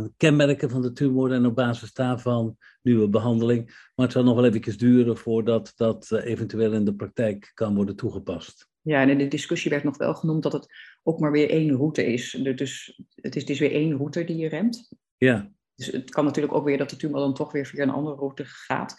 uh, 0.00 0.06
kenmerken 0.16 0.70
van 0.70 0.82
de 0.82 0.92
tumor 0.92 1.32
en 1.32 1.46
op 1.46 1.54
basis 1.54 1.92
daarvan 1.92 2.56
nieuwe 2.82 3.08
behandeling. 3.08 3.64
Maar 3.66 4.06
het 4.06 4.12
zal 4.12 4.24
nog 4.24 4.34
wel 4.34 4.44
eventjes 4.44 4.78
duren 4.78 5.16
voordat 5.16 5.72
dat 5.76 6.10
uh, 6.12 6.24
eventueel 6.24 6.72
in 6.72 6.84
de 6.84 6.94
praktijk 6.94 7.50
kan 7.54 7.74
worden 7.74 7.96
toegepast. 7.96 8.68
Ja, 8.80 9.00
en 9.00 9.08
in 9.08 9.18
de 9.18 9.28
discussie 9.28 9.70
werd 9.70 9.84
nog 9.84 9.96
wel 9.96 10.14
genoemd 10.14 10.42
dat 10.42 10.52
het 10.52 10.66
ook 11.02 11.20
maar 11.20 11.32
weer 11.32 11.50
één 11.50 11.76
route 11.76 12.06
is. 12.06 12.30
Dus 12.54 13.00
het 13.14 13.36
is 13.36 13.44
dus 13.44 13.58
weer 13.58 13.72
één 13.72 13.96
route 13.96 14.24
die 14.24 14.36
je 14.36 14.48
remt. 14.48 14.92
Ja. 15.16 15.50
Dus 15.74 15.86
het 15.86 16.10
kan 16.10 16.24
natuurlijk 16.24 16.54
ook 16.54 16.64
weer 16.64 16.78
dat 16.78 16.90
de 16.90 16.96
tumor 16.96 17.20
dan 17.20 17.34
toch 17.34 17.52
weer 17.52 17.66
via 17.66 17.82
een 17.82 17.90
andere 17.90 18.16
route 18.16 18.44
gaat. 18.44 18.96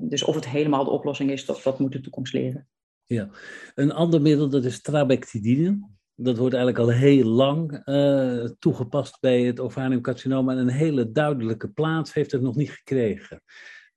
Dus 0.00 0.22
of 0.22 0.34
het 0.34 0.48
helemaal 0.48 0.84
de 0.84 0.90
oplossing 0.90 1.30
is, 1.30 1.44
dat, 1.44 1.60
dat 1.62 1.78
moet 1.78 1.92
de 1.92 2.00
toekomst 2.00 2.32
leren. 2.32 2.68
Ja, 3.04 3.28
een 3.74 3.92
ander 3.92 4.22
middel 4.22 4.48
dat 4.48 4.64
is 4.64 4.80
trabectidine. 4.80 5.88
Dat 6.14 6.36
wordt 6.36 6.54
eigenlijk 6.54 6.84
al 6.84 6.98
heel 6.98 7.24
lang 7.24 7.88
uh, 7.88 8.44
toegepast 8.58 9.20
bij 9.20 9.42
het 9.42 9.60
ovariumcarcinoom. 9.60 10.50
En 10.50 10.58
een 10.58 10.68
hele 10.68 11.12
duidelijke 11.12 11.68
plaats 11.68 12.14
heeft 12.14 12.32
het 12.32 12.42
nog 12.42 12.56
niet 12.56 12.70
gekregen. 12.70 13.42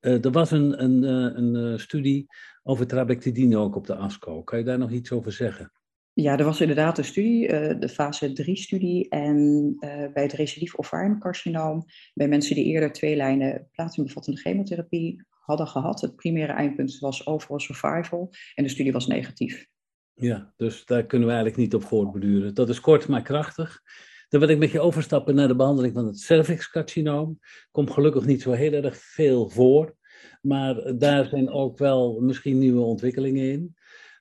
Uh, 0.02 0.26
er 0.26 0.32
was 0.32 0.52
een, 0.52 0.84
een, 0.84 1.04
uh, 1.04 1.60
een 1.62 1.80
studie 1.80 2.26
over 2.64 2.88
trabectidine 2.88 3.58
ook 3.58 3.76
op 3.76 3.88
de 3.88 3.96
ASCO. 3.96 4.44
Kan 4.44 4.60
je 4.60 4.66
daar 4.66 4.78
nog 4.78 4.92
iets 4.92 5.12
over 5.12 5.32
zeggen? 5.32 5.72
Ja, 6.14 6.38
er 6.38 6.46
was 6.46 6.62
inderdaad 6.62 6.98
een 6.98 7.06
studie, 7.06 7.48
de 7.80 7.90
fase 7.90 8.44
3-studie. 8.44 9.10
En 9.10 9.76
bij 10.14 10.24
het 10.24 10.34
recidief 10.34 10.78
ovariumcarcinoom, 10.78 11.86
bij 12.14 12.28
mensen 12.28 12.56
die 12.56 12.66
eerder 12.66 12.92
twee 12.92 13.16
lijnen 13.16 13.68
platinumbevattende 13.72 14.40
chemotherapie 14.40 15.26
hadden 15.46 15.68
gehad. 15.68 16.02
Het 16.02 16.16
primaire 16.16 16.54
eindpunt 16.54 17.00
was 17.00 17.28
overall 17.28 17.60
survival 17.60 18.30
en 18.54 18.64
de 18.64 18.70
studie 18.70 18.92
was 18.92 19.08
negatief. 19.08 19.68
Ja, 20.16 20.54
dus 20.58 20.86
daar 20.86 21.06
kunnen 21.06 21.28
we 21.28 21.34
eigenlijk 21.34 21.64
niet 21.64 21.76
op 21.76 21.84
voortbeduren. 21.84 22.54
Dat 22.54 22.70
is 22.70 22.80
kort 22.80 23.08
maar 23.08 23.22
krachtig. 23.22 23.82
Dan 24.30 24.40
wil 24.40 24.50
ik 24.50 24.58
met 24.58 24.72
je 24.72 24.80
overstappen 24.80 25.36
naar 25.36 25.48
de 25.48 25.56
behandeling 25.56 25.94
van 25.94 26.06
het 26.06 26.20
cervixcarcinoom. 26.20 27.40
Komt 27.72 27.92
gelukkig 27.92 28.26
niet 28.26 28.42
zo 28.42 28.52
heel 28.52 28.74
erg 28.74 28.98
veel 28.98 29.50
voor, 29.50 29.96
maar 30.42 30.98
daar 30.98 31.26
zijn 31.26 31.50
ook 31.50 31.78
wel 31.78 32.20
misschien 32.20 32.58
nieuwe 32.58 32.82
ontwikkelingen 32.82 33.52
in. 33.52 33.76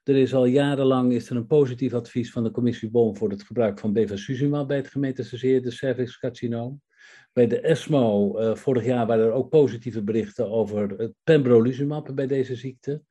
Er 0.04 0.16
is 0.16 0.34
al 0.34 0.44
jarenlang 0.44 1.12
is 1.12 1.30
er 1.30 1.36
een 1.36 1.46
positief 1.46 1.92
advies 1.92 2.32
van 2.32 2.44
de 2.44 2.50
commissie 2.50 2.90
BOM 2.90 3.16
voor 3.16 3.30
het 3.30 3.42
gebruik 3.42 3.78
van 3.78 3.92
bevacizumab 3.92 4.68
bij 4.68 4.76
het 4.76 4.88
gemetastaseerde 4.88 5.70
cervixcarcinoom. 5.70 6.80
Bij 7.32 7.46
de 7.46 7.60
ESMO 7.60 8.40
uh, 8.40 8.54
vorig 8.54 8.84
jaar 8.84 9.06
waren 9.06 9.24
er 9.24 9.32
ook 9.32 9.50
positieve 9.50 10.02
berichten 10.02 10.50
over 10.50 10.90
het 10.90 11.12
pembrolizumab 11.22 12.10
bij 12.14 12.26
deze 12.26 12.56
ziekte. 12.56 13.02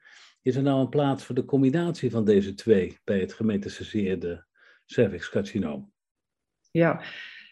Is 0.43 0.55
er 0.55 0.63
nou 0.63 0.79
een 0.79 0.89
plaats 0.89 1.23
voor 1.23 1.35
de 1.35 1.45
combinatie 1.45 2.12
van 2.12 2.25
deze 2.25 2.53
twee 2.53 2.97
bij 3.03 3.19
het 3.19 3.33
gemetastaseerde 3.33 4.45
cervixcarcinoom? 4.85 5.91
Ja, 6.71 7.03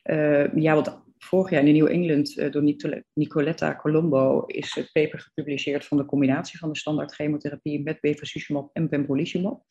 uh, 0.04 0.56
ja, 0.56 0.74
want 0.74 1.04
vorig 1.18 1.50
jaar 1.50 1.66
in 1.66 1.74
New 1.74 1.88
England 1.88 2.38
uh, 2.38 2.52
door 2.52 2.76
Nicoletta 3.14 3.76
Colombo 3.76 4.46
is 4.46 4.76
het 4.76 4.92
paper 4.92 5.20
gepubliceerd 5.20 5.86
van 5.86 5.98
de 5.98 6.06
combinatie 6.06 6.60
van 6.60 6.72
de 6.72 6.78
standaard 6.78 7.14
chemotherapie 7.14 7.84
met 7.84 8.00
bevacizumab 8.00 8.70
en 8.74 8.90
pembrolizumab. 8.90 9.64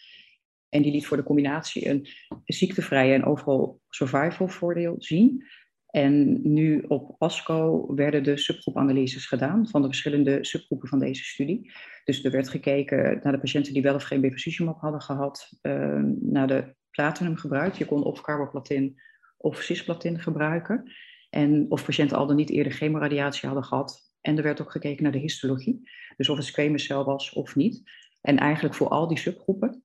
En 0.69 0.83
die 0.83 0.93
liet 0.93 1.07
voor 1.07 1.17
de 1.17 1.23
combinatie 1.23 1.89
een 1.89 2.07
ziektevrije 2.45 3.15
en 3.15 3.25
overal 3.25 3.81
survival 3.89 4.49
voordeel 4.49 4.95
zien. 4.99 5.45
En 5.91 6.41
nu 6.43 6.85
op 6.89 7.15
ASCO 7.19 7.87
werden 7.95 8.23
de 8.23 8.37
subgroepanalyses 8.37 9.27
gedaan 9.27 9.69
van 9.69 9.83
de 9.83 9.87
verschillende 9.87 10.45
subgroepen 10.45 10.89
van 10.89 10.99
deze 10.99 11.25
studie. 11.25 11.73
Dus 12.05 12.25
er 12.25 12.31
werd 12.31 12.49
gekeken 12.49 13.21
naar 13.23 13.33
de 13.33 13.39
patiënten 13.39 13.73
die 13.73 13.83
wel 13.83 13.95
of 13.95 14.03
geen 14.03 14.21
bevacizumab 14.21 14.81
hadden 14.81 15.01
gehad, 15.01 15.59
uh, 15.63 16.03
naar 16.21 16.47
de 16.47 16.75
platinumgebruik. 16.91 17.75
Je 17.75 17.87
kon 17.87 18.03
of 18.03 18.21
carboplatin 18.21 19.01
of 19.37 19.63
cisplatin 19.63 20.21
gebruiken. 20.21 20.93
En 21.31 21.67
of 21.69 21.85
patiënten 21.85 22.17
al 22.17 22.27
dan 22.27 22.37
niet 22.37 22.51
eerder 22.51 22.73
chemoradiatie 22.73 23.47
hadden 23.47 23.67
gehad. 23.67 24.13
En 24.21 24.37
er 24.37 24.43
werd 24.43 24.61
ook 24.61 24.71
gekeken 24.71 25.03
naar 25.03 25.13
de 25.13 25.19
histologie. 25.19 25.91
Dus 26.17 26.29
of 26.29 26.37
het 26.37 26.47
squamous 26.47 26.85
cel 26.85 27.05
was 27.05 27.33
of 27.33 27.57
niet. 27.57 27.83
En 28.21 28.37
eigenlijk 28.37 28.75
voor 28.75 28.89
al 28.89 29.09
die 29.09 29.19
subgroepen 29.19 29.85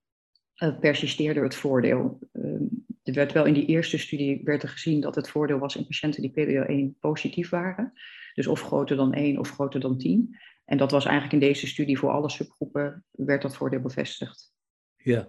uh, 0.57 0.79
persisteerde 0.79 1.41
het 1.41 1.55
voordeel. 1.55 2.19
Uh, 2.33 2.43
er 3.03 3.13
werd 3.13 3.31
wel 3.31 3.45
in 3.45 3.53
die 3.53 3.65
eerste 3.65 3.97
studie 3.97 4.41
werd 4.43 4.63
er 4.63 4.69
gezien 4.69 5.01
dat 5.01 5.15
het 5.15 5.29
voordeel 5.29 5.59
was 5.59 5.75
in 5.75 5.85
patiënten 5.85 6.21
die 6.21 6.31
PDL1 6.31 6.99
positief 6.99 7.49
waren. 7.49 7.93
Dus 8.33 8.47
of 8.47 8.61
groter 8.61 8.95
dan 8.95 9.13
1 9.13 9.37
of 9.37 9.49
groter 9.49 9.79
dan 9.79 9.97
10. 9.97 10.37
En 10.65 10.77
dat 10.77 10.91
was 10.91 11.05
eigenlijk 11.05 11.33
in 11.33 11.49
deze 11.49 11.67
studie 11.67 11.97
voor 11.97 12.09
alle 12.09 12.29
subgroepen 12.29 13.03
werd 13.11 13.41
dat 13.41 13.55
voordeel 13.55 13.81
bevestigd. 13.81 14.53
Ja. 14.95 15.27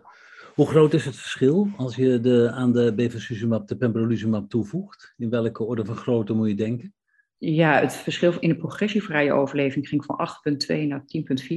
Hoe 0.54 0.66
groot 0.66 0.94
is 0.94 1.04
het 1.04 1.16
verschil 1.16 1.68
als 1.76 1.96
je 1.96 2.20
de, 2.20 2.50
aan 2.50 2.72
de 2.72 2.94
bevacizumab 2.94 3.68
de 3.68 3.76
pembrolizumab 3.76 4.48
toevoegt? 4.48 5.14
In 5.16 5.30
welke 5.30 5.64
orde 5.64 5.84
van 5.84 5.96
grootte 5.96 6.32
moet 6.32 6.48
je 6.48 6.54
denken? 6.54 6.94
Ja, 7.38 7.80
het 7.80 7.92
verschil 7.92 8.38
in 8.38 8.48
de 8.48 8.56
progressievrije 8.56 9.32
overleving 9.32 9.88
ging 9.88 10.04
van 10.04 10.28
8,2 10.66 10.86
naar 10.86 11.04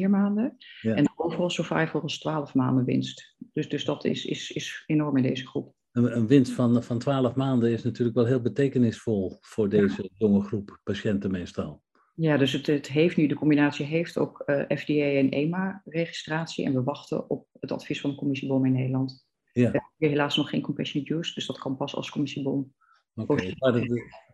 10,4 0.03 0.09
maanden. 0.09 0.57
Ja. 0.81 0.95
En 0.95 1.08
overall 1.29 1.49
survival 1.49 2.01
was 2.01 2.19
12 2.19 2.53
maanden 2.53 2.85
winst. 2.85 3.35
Dus, 3.53 3.69
dus 3.69 3.85
dat 3.85 4.05
is, 4.05 4.25
is, 4.25 4.51
is 4.51 4.83
enorm 4.85 5.17
in 5.17 5.23
deze 5.23 5.47
groep. 5.47 5.73
Een, 5.91 6.17
een 6.17 6.27
winst 6.27 6.51
van, 6.51 6.83
van 6.83 6.99
12 6.99 7.35
maanden 7.35 7.71
is 7.71 7.83
natuurlijk 7.83 8.17
wel 8.17 8.25
heel 8.25 8.41
betekenisvol 8.41 9.37
voor 9.41 9.69
deze 9.69 10.01
ja. 10.01 10.09
jonge 10.13 10.41
groep 10.41 10.79
patiënten 10.83 11.31
meestal. 11.31 11.81
Ja, 12.15 12.37
dus 12.37 12.51
het, 12.53 12.67
het 12.67 12.87
heeft 12.87 13.17
nu, 13.17 13.27
de 13.27 13.35
combinatie 13.35 13.85
heeft 13.85 14.17
ook 14.17 14.43
uh, 14.45 14.55
FDA 14.55 15.03
en 15.03 15.29
EMA-registratie. 15.29 16.65
En 16.65 16.73
we 16.73 16.83
wachten 16.83 17.29
op 17.29 17.47
het 17.59 17.71
advies 17.71 18.01
van 18.01 18.09
de 18.09 18.15
commissiebom 18.15 18.65
in 18.65 18.71
Nederland. 18.71 19.25
Ja. 19.51 19.71
We 19.71 19.77
hebben 19.77 20.09
helaas 20.09 20.37
nog 20.37 20.49
geen 20.49 20.61
compassionate 20.61 21.13
use, 21.13 21.33
dus 21.33 21.45
dat 21.45 21.57
kan 21.57 21.77
pas 21.77 21.95
als 21.95 22.09
commissiebom. 22.09 22.73
Oké, 23.15 23.31
okay. 23.31 23.55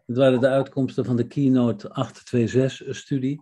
het 0.06 0.18
waren 0.18 0.40
de 0.40 0.48
uitkomsten 0.48 1.06
van 1.06 1.16
de 1.16 1.28
Keynote 1.28 2.10
826-studie. 2.12 3.42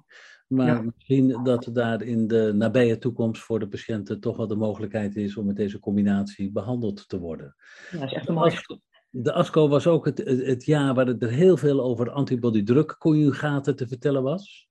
Maar 0.53 0.67
ja. 0.67 0.81
misschien 0.95 1.43
dat 1.43 1.65
er 1.65 1.73
daar 1.73 2.01
in 2.01 2.27
de 2.27 2.51
nabije 2.55 2.97
toekomst 2.97 3.41
voor 3.41 3.59
de 3.59 3.67
patiënten 3.67 4.19
toch 4.19 4.37
wel 4.37 4.47
de 4.47 4.55
mogelijkheid 4.55 5.15
is 5.15 5.37
om 5.37 5.45
met 5.45 5.55
deze 5.55 5.79
combinatie 5.79 6.51
behandeld 6.51 7.07
te 7.07 7.19
worden. 7.19 7.55
Ja, 7.91 7.99
dat 7.99 8.07
is 8.07 8.13
echt 8.13 8.77
de 9.15 9.33
ASCO 9.33 9.67
was 9.67 9.87
ook 9.87 10.05
het, 10.05 10.17
het, 10.17 10.45
het, 10.45 10.65
jaar 10.65 10.93
waar 10.93 11.07
er 11.07 11.29
heel 11.29 11.57
veel 11.57 11.81
over 11.81 12.11
antibody-drug-conjugaten 12.11 13.75
te 13.75 13.87
vertellen 13.87 14.23
was. 14.23 14.67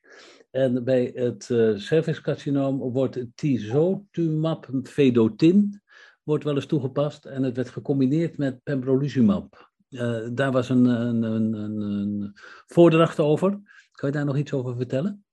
En 0.50 0.84
bij 0.84 1.10
het 1.14 1.48
uh, 1.48 1.76
cervixcarcinoom 1.76 2.78
wordt 2.78 3.24
tisotumab 3.34 4.68
vedotin 4.82 5.82
wordt 6.22 6.44
wel 6.44 6.54
eens 6.54 6.66
toegepast 6.66 7.24
en 7.24 7.42
het 7.42 7.56
werd 7.56 7.68
gecombineerd 7.68 8.38
met 8.38 8.62
pembrolizumab. 8.62 9.70
Uh, 9.90 10.28
daar 10.32 10.52
was 10.52 10.68
een, 10.68 10.84
een, 10.84 11.22
een, 11.22 11.54
een, 11.54 12.32
voordracht 12.66 13.20
over. 13.20 13.50
Kan 13.92 14.08
je 14.08 14.16
daar 14.16 14.24
nog 14.24 14.36
iets 14.36 14.52
over 14.52 14.76
vertellen? 14.76 15.24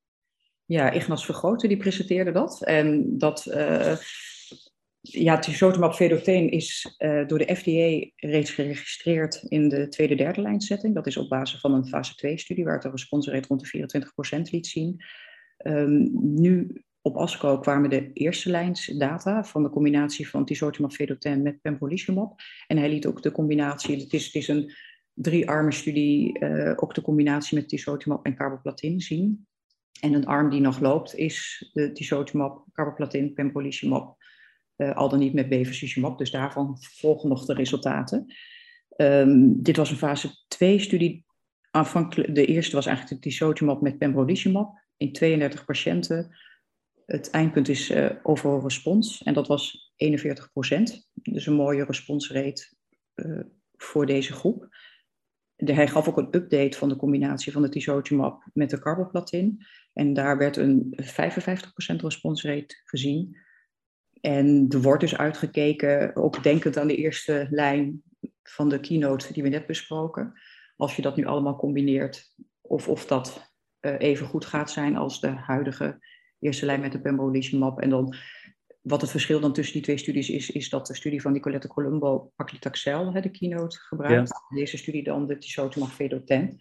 Ja, 0.70 0.92
Ignas 0.92 1.26
Vergroten 1.26 1.70
die 1.70 1.78
presenteerde 1.78 2.32
dat. 2.32 2.64
En 2.64 3.18
dat 3.18 3.46
uh, 3.50 3.98
ja, 5.02 5.40
tisotumab 5.40 5.94
vedotin 5.94 6.50
is 6.50 6.96
uh, 6.98 7.28
door 7.28 7.38
de 7.38 7.56
FDA 7.56 8.10
reeds 8.16 8.52
geregistreerd 8.52 9.44
in 9.48 9.70
de 9.70 9.88
tweede, 9.88 10.16
derde 10.16 10.42
lijnsetting. 10.42 10.96
Dat 10.96 11.08
is 11.08 11.18
op 11.18 11.30
basis 11.30 11.60
van 11.60 11.74
een 11.74 11.88
fase 11.88 12.14
2-studie 12.28 12.64
waar 12.64 12.74
het 12.74 12.84
een 12.84 12.92
responsrate 12.92 13.48
rond 13.48 13.72
de 13.72 13.88
24% 14.48 14.52
liet 14.52 14.68
zien. 14.68 15.04
Um, 15.58 16.10
nu 16.14 16.84
op 17.02 17.18
ASCO 17.18 17.60
kwamen 17.60 17.90
de 17.90 18.14
eerste 18.14 18.50
lijns 18.50 18.86
data 18.86 19.44
van 19.44 19.64
de 19.64 19.70
combinatie 19.70 20.30
van 20.30 20.46
tisotumab 20.46 20.94
vedotin 20.94 21.42
met 21.42 21.62
pembrolizumab. 21.62 22.40
En 22.68 22.78
hij 22.78 22.90
liet 22.90 23.06
ook 23.06 23.22
de 23.22 23.32
combinatie, 23.32 24.00
het 24.00 24.14
is, 24.14 24.26
het 24.26 24.36
is 24.36 24.48
een 24.48 24.74
drie-armen 25.14 25.74
studie, 25.74 26.40
uh, 26.40 26.74
ook 26.76 26.94
de 26.94 27.02
combinatie 27.02 27.58
met 27.58 27.70
tisotumab 27.70 28.26
en 28.26 28.36
carboplatin 28.36 29.02
zien. 29.02 29.48
En 30.02 30.14
een 30.14 30.26
arm 30.26 30.50
die 30.50 30.62
nog 30.62 30.80
loopt 30.80 31.16
is 31.16 31.70
de 31.74 31.92
tisotumab, 31.92 32.66
carboplatin, 32.74 33.34
pembrolizumab 33.34 34.18
uh, 34.80 34.96
al 34.96 35.10
dan 35.10 35.20
niet 35.20 35.34
met 35.34 35.50
bevacizumab. 35.50 36.18
Dus 36.18 36.32
daarvan 36.32 36.78
volgen 36.80 37.30
nog 37.30 37.46
de 37.46 37.54
resultaten. 37.54 38.34
Um, 38.98 39.62
dit 39.64 39.78
was 39.78 39.92
een 39.92 39.98
fase 39.98 40.30
2-studie 40.56 41.26
aanvankelijk, 41.72 42.36
de 42.36 42.46
eerste 42.46 42.76
was 42.76 42.86
eigenlijk 42.86 43.22
de 43.22 43.30
tisotumab 43.30 43.82
met 43.82 43.98
pembrolizumab 43.98 44.80
in 44.98 45.14
32 45.14 45.66
patiënten. 45.66 46.38
Het 47.06 47.30
eindpunt 47.30 47.70
is 47.70 47.92
uh, 47.92 48.10
overal 48.24 48.62
respons 48.62 49.24
en 49.24 49.34
dat 49.34 49.48
was 49.48 49.94
41 49.96 50.52
procent. 50.52 51.10
Dus 51.14 51.46
een 51.46 51.54
mooie 51.54 51.86
responsrate 51.86 52.74
uh, 53.16 53.40
voor 53.76 54.06
deze 54.06 54.34
groep. 54.34 54.68
Hij 55.66 55.88
gaf 55.88 56.08
ook 56.08 56.18
een 56.18 56.36
update 56.36 56.78
van 56.78 56.90
de 56.90 56.96
combinatie 56.96 57.52
van 57.52 57.62
de 57.62 57.70
tisotumab 57.70 58.44
met 58.54 58.70
de 58.70 58.80
carboplatin. 58.80 59.66
En 59.94 60.14
daar 60.14 60.38
werd 60.38 60.58
een 60.58 61.00
55% 61.02 61.06
responsrate 61.96 62.82
gezien. 62.86 63.38
En 64.22 64.66
er 64.70 64.82
wordt 64.82 65.02
dus 65.02 65.18
uitgekeken, 65.18 66.16
ook 66.16 66.44
denkend 66.44 66.78
aan 66.78 66.88
de 66.88 66.96
eerste 66.96 67.48
lijn 67.50 68.04
van 68.44 68.70
de 68.70 68.80
keynote 68.80 69.34
die 69.34 69.44
we 69.44 69.50
net 69.50 69.68
besproken. 69.68 70.34
Als 70.76 70.96
je 70.96 71.02
dat 71.02 71.16
nu 71.16 71.26
allemaal 71.26 71.56
combineert, 71.56 72.34
of, 72.62 72.88
of 72.88 73.06
dat 73.06 73.54
uh, 73.82 73.96
even 73.98 74.28
goed 74.28 74.46
gaat 74.46 74.72
zijn 74.72 74.96
als 74.96 75.20
de 75.20 75.28
huidige 75.28 76.06
eerste 76.40 76.66
lijn 76.66 76.82
met 76.82 76.92
de 76.92 77.02
pembrolizumab. 77.02 77.80
En 77.80 77.90
dan, 77.90 78.16
wat 78.82 79.02
het 79.02 79.12
verschil 79.12 79.40
dan 79.40 79.54
tussen 79.54 79.74
die 79.74 79.84
twee 79.84 79.98
studies 79.98 80.30
is, 80.30 80.52
is 80.52 80.70
dat 80.70 80.88
de 80.88 80.96
studie 80.96 81.22
van 81.22 81.32
Nicolette 81.32 81.68
Colombo 81.68 82.32
paclitaxel, 82.36 83.12
de 83.12 83.30
keynote, 83.30 83.80
gebruikt. 83.80 84.30
Ja. 84.50 84.58
Deze 84.58 84.78
studie 84.78 85.04
dan 85.04 85.28
de 85.28 85.38
tisotumab 85.38 85.90
vedotin. 85.90 86.60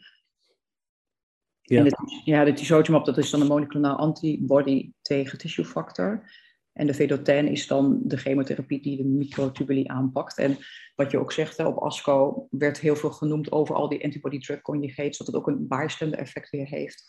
Ja. 1.61 1.79
En 1.79 1.85
de, 1.85 2.23
ja, 2.25 2.45
de 2.45 2.53
tisotumab, 2.53 3.05
dat 3.05 3.19
is 3.19 3.31
dan 3.31 3.41
een 3.41 3.47
moleculaire 3.47 4.01
antibody 4.01 4.93
tegen 5.03 5.39
tissue 5.39 5.65
factor. 5.65 6.31
En 6.73 6.87
de 6.87 6.95
vedotin 6.95 7.49
is 7.49 7.67
dan 7.67 8.01
de 8.05 8.17
chemotherapie 8.17 8.83
die 8.83 8.97
de 8.97 9.05
microtubulie 9.05 9.91
aanpakt. 9.91 10.39
En 10.39 10.57
wat 10.95 11.11
je 11.11 11.19
ook 11.19 11.33
zegt, 11.33 11.57
hè, 11.57 11.67
op 11.67 11.79
ASCO 11.79 12.47
werd 12.51 12.81
heel 12.81 12.97
veel 12.97 13.11
genoemd 13.11 13.53
over 13.53 13.75
al 13.75 13.89
die 13.89 14.05
antibody-drug 14.05 14.61
conjugates, 14.61 15.19
dat 15.19 15.27
het 15.27 15.37
ook 15.37 15.47
een 15.47 15.69
bystander 15.69 16.19
effect 16.19 16.51
weer 16.51 16.67
heeft, 16.67 17.05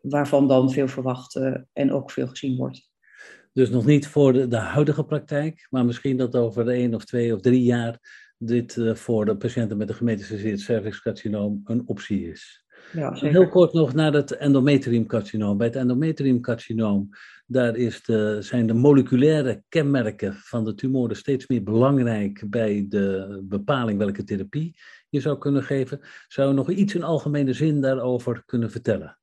waarvan 0.00 0.48
dan 0.48 0.70
veel 0.70 0.88
verwacht 0.88 1.34
uh, 1.34 1.56
en 1.72 1.92
ook 1.92 2.10
veel 2.10 2.26
gezien 2.26 2.56
wordt. 2.56 2.90
Dus 3.56 3.70
nog 3.70 3.86
niet 3.86 4.08
voor 4.08 4.32
de, 4.32 4.48
de 4.48 4.56
huidige 4.56 5.04
praktijk, 5.04 5.66
maar 5.70 5.84
misschien 5.84 6.16
dat 6.16 6.36
over 6.36 6.68
één 6.68 6.94
of 6.94 7.04
twee 7.04 7.34
of 7.34 7.40
drie 7.40 7.62
jaar 7.62 7.98
dit 8.38 8.76
uh, 8.76 8.94
voor 8.94 9.24
de 9.24 9.36
patiënten 9.36 9.76
met 9.76 9.88
een 9.88 9.94
gemetastaseerd 9.94 10.60
cervixcarcinoom 10.60 11.60
een 11.64 11.82
optie 11.86 12.30
is. 12.30 12.64
Ja, 12.92 13.12
Heel 13.12 13.48
kort 13.48 13.72
nog 13.72 13.94
naar 13.94 14.12
het 14.12 14.36
endometriumcarcinoom. 14.36 15.56
Bij 15.56 15.66
het 15.66 15.76
endometriumcarcinoom, 15.76 17.08
daar 17.46 17.76
is 17.76 18.02
de, 18.02 18.38
zijn 18.40 18.66
de 18.66 18.74
moleculaire 18.74 19.62
kenmerken 19.68 20.34
van 20.34 20.64
de 20.64 20.74
tumoren 20.74 21.16
steeds 21.16 21.46
meer 21.46 21.62
belangrijk 21.62 22.44
bij 22.50 22.86
de 22.88 23.40
bepaling 23.44 23.98
welke 23.98 24.24
therapie 24.24 24.76
je 25.08 25.20
zou 25.20 25.38
kunnen 25.38 25.62
geven. 25.62 26.00
Zou 26.28 26.48
je 26.48 26.54
nog 26.54 26.70
iets 26.70 26.94
in 26.94 27.02
algemene 27.02 27.52
zin 27.52 27.80
daarover 27.80 28.42
kunnen 28.46 28.70
vertellen? 28.70 29.18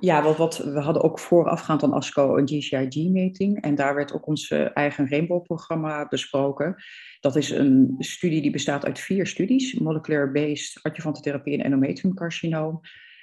Ja, 0.00 0.34
wat, 0.36 0.56
we 0.56 0.80
hadden 0.80 1.02
ook 1.02 1.18
voorafgaand 1.18 1.82
aan 1.82 1.92
ASCO 1.92 2.36
een 2.36 2.48
GCIG-meting. 2.48 3.60
En 3.60 3.74
daar 3.74 3.94
werd 3.94 4.12
ook 4.12 4.26
ons 4.26 4.50
eigen 4.50 5.08
Rainbow-programma 5.08 6.08
besproken. 6.08 6.74
Dat 7.20 7.36
is 7.36 7.50
een 7.50 7.94
studie 7.98 8.42
die 8.42 8.50
bestaat 8.50 8.84
uit 8.84 8.98
vier 8.98 9.26
studies. 9.26 9.74
Molecular-based 9.74 10.82
adjuvante 10.82 11.20
therapie 11.20 11.58
en 11.58 11.64
endometriumcarcinoom. 11.64 12.80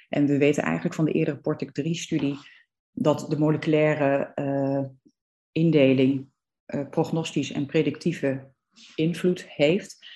En 0.08 0.26
we 0.26 0.38
weten 0.38 0.62
eigenlijk 0.62 0.94
van 0.94 1.04
de 1.04 1.12
eerdere 1.12 1.36
PORTIC-3-studie 1.36 2.36
dat 2.92 3.26
de 3.28 3.38
moleculaire 3.38 4.32
uh, 4.34 4.84
indeling 5.52 6.28
uh, 6.66 6.88
prognostisch 6.90 7.52
en 7.52 7.66
predictieve 7.66 8.50
invloed 8.94 9.46
heeft. 9.48 10.06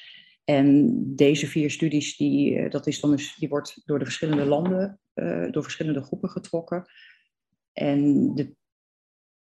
En 0.45 1.03
deze 1.17 1.47
vier 1.47 1.71
studies, 1.71 2.17
die, 2.17 2.69
dat 2.69 2.87
is 2.87 3.01
dan 3.01 3.11
dus, 3.11 3.35
die 3.35 3.49
wordt 3.49 3.83
door 3.85 3.99
de 3.99 4.05
verschillende 4.05 4.45
landen 4.45 5.01
uh, 5.21 5.53
door 5.53 5.63
verschillende 5.63 6.03
groepen 6.03 6.31
getrokken. 6.31 6.85
En 7.73 8.35
de 8.35 8.55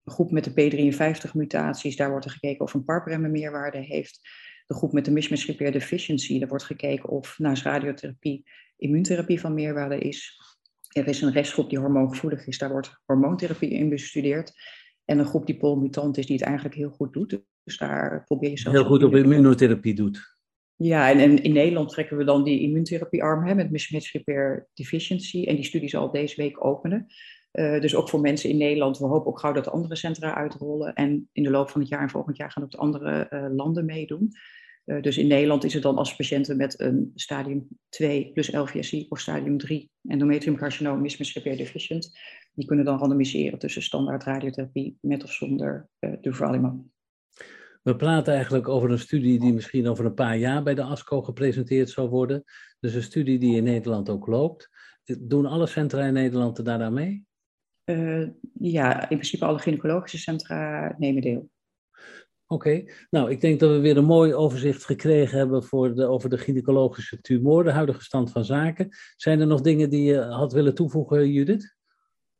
groep 0.06 0.32
met 0.32 0.44
de 0.44 0.51
P53-mutaties, 0.51 1.96
daar 1.96 2.09
wordt 2.09 2.25
er 2.25 2.31
gekeken 2.31 2.66
of 2.66 2.74
een 2.74 2.83
PARP-remmen 2.83 3.31
meerwaarde 3.31 3.77
heeft. 3.77 4.20
De 4.68 4.74
groep 4.74 4.94
met 4.94 5.05
de 5.05 5.12
mismatch 5.12 5.46
repair 5.46 5.72
deficiency, 5.72 6.40
daar 6.40 6.48
wordt 6.48 6.64
gekeken 6.64 7.09
of 7.09 7.40
naast 7.40 7.64
radiotherapie 7.64 8.44
immuuntherapie 8.77 9.40
van 9.40 9.53
meerwaarde 9.53 9.98
is. 9.98 10.40
Er 10.88 11.07
is 11.07 11.22
een 11.22 11.31
restgroep 11.31 11.70
die 11.70 11.79
hormoongevoelig 11.79 12.48
is, 12.48 12.57
daar 12.57 12.72
wordt 12.72 13.01
hormoontherapie 13.05 13.70
in 13.70 13.90
bestudeerd. 13.90 14.53
En 15.05 15.20
een 15.20 15.25
groep 15.25 15.46
die 15.46 15.57
polmutant 15.57 16.18
is, 16.18 16.25
die 16.25 16.36
het 16.36 16.46
eigenlijk 16.46 16.75
heel 16.75 16.90
goed 16.90 17.14
doet. 17.14 17.42
Dus 17.64 17.77
daar 17.77 18.24
probeer 18.24 18.50
je 18.50 18.57
zelf... 18.57 18.75
Heel 18.75 18.86
goed 18.86 19.03
op 19.03 19.16
immunotherapie 19.16 19.94
doet. 19.94 20.32
Ja, 20.83 21.11
en, 21.11 21.43
in 21.43 21.53
Nederland 21.53 21.89
trekken 21.89 22.17
we 22.17 22.24
dan 22.24 22.43
die 22.43 22.59
immuuntherapiearm 22.59 23.46
hè, 23.46 23.55
met 23.55 23.72
mismatch 23.72 24.11
repair 24.11 24.67
deficiency. 24.74 25.43
En 25.43 25.55
die 25.55 25.65
studie 25.65 25.89
zal 25.89 26.11
deze 26.11 26.35
week 26.35 26.65
openen. 26.65 27.07
Uh, 27.51 27.81
dus 27.81 27.96
ook 27.96 28.09
voor 28.09 28.19
mensen 28.19 28.50
in 28.50 28.57
Nederland. 28.57 28.98
We 28.98 29.05
hopen 29.05 29.27
ook 29.27 29.39
gauw 29.39 29.53
dat 29.53 29.69
andere 29.69 29.96
centra 29.96 30.35
uitrollen. 30.35 30.93
En 30.93 31.29
in 31.31 31.43
de 31.43 31.50
loop 31.50 31.69
van 31.69 31.81
het 31.81 31.89
jaar 31.89 32.01
en 32.01 32.09
volgend 32.09 32.37
jaar 32.37 32.51
gaan 32.51 32.63
ook 32.63 32.72
de 32.72 32.77
andere 32.77 33.27
uh, 33.29 33.46
landen 33.55 33.85
meedoen. 33.85 34.31
Uh, 34.85 35.01
dus 35.01 35.17
in 35.17 35.27
Nederland 35.27 35.63
is 35.63 35.74
het 35.74 35.83
dan 35.83 35.98
als 35.98 36.15
patiënten 36.15 36.57
met 36.57 36.79
een 36.79 37.11
stadium 37.15 37.67
2 37.89 38.31
plus 38.33 38.51
LVSI 38.51 39.05
of 39.09 39.19
stadium 39.19 39.57
3 39.57 39.91
endometriumcarcinoom 40.07 41.01
mismatch 41.01 41.33
repair 41.33 41.57
deficient. 41.57 42.19
Die 42.53 42.65
kunnen 42.65 42.85
dan 42.85 42.98
randomiseren 42.98 43.59
tussen 43.59 43.81
standaard 43.81 44.24
radiotherapie 44.24 44.98
met 45.01 45.24
of 45.24 45.31
zonder 45.31 45.89
durvalumab. 46.22 46.75
We 47.83 47.96
praten 47.96 48.33
eigenlijk 48.33 48.67
over 48.67 48.91
een 48.91 49.00
studie 49.00 49.39
die 49.39 49.53
misschien 49.53 49.87
over 49.87 50.05
een 50.05 50.13
paar 50.13 50.37
jaar 50.37 50.63
bij 50.63 50.74
de 50.74 50.83
ASCO 50.83 51.22
gepresenteerd 51.22 51.89
zal 51.89 52.09
worden. 52.09 52.43
Dus 52.79 52.93
een 52.93 53.03
studie 53.03 53.39
die 53.39 53.55
in 53.55 53.63
Nederland 53.63 54.09
ook 54.09 54.27
loopt. 54.27 54.69
Doen 55.19 55.46
alle 55.46 55.67
centra 55.67 56.05
in 56.05 56.13
Nederland 56.13 56.65
daar 56.65 56.81
aan 56.81 56.93
mee? 56.93 57.25
Uh, 57.85 58.27
ja, 58.53 59.01
in 59.01 59.17
principe 59.17 59.46
alle 59.46 59.59
gynaecologische 59.59 60.17
centra 60.17 60.96
nemen 60.98 61.22
deel. 61.22 61.50
Oké, 62.48 62.69
okay. 62.69 62.91
nou 63.09 63.31
ik 63.31 63.41
denk 63.41 63.59
dat 63.59 63.69
we 63.69 63.79
weer 63.79 63.98
een 63.98 64.05
mooi 64.05 64.33
overzicht 64.33 64.85
gekregen 64.85 65.37
hebben 65.37 65.63
voor 65.63 65.96
de, 65.96 66.05
over 66.05 66.29
de 66.29 66.37
gynaecologische 66.37 67.22
tumor, 67.22 67.63
de 67.63 67.72
huidige 67.72 68.03
stand 68.03 68.31
van 68.31 68.46
zaken. 68.46 68.89
Zijn 69.15 69.39
er 69.39 69.48
nog 69.48 69.61
dingen 69.61 69.89
die 69.89 70.03
je 70.03 70.19
had 70.19 70.53
willen 70.53 70.75
toevoegen, 70.75 71.31
Judith? 71.31 71.75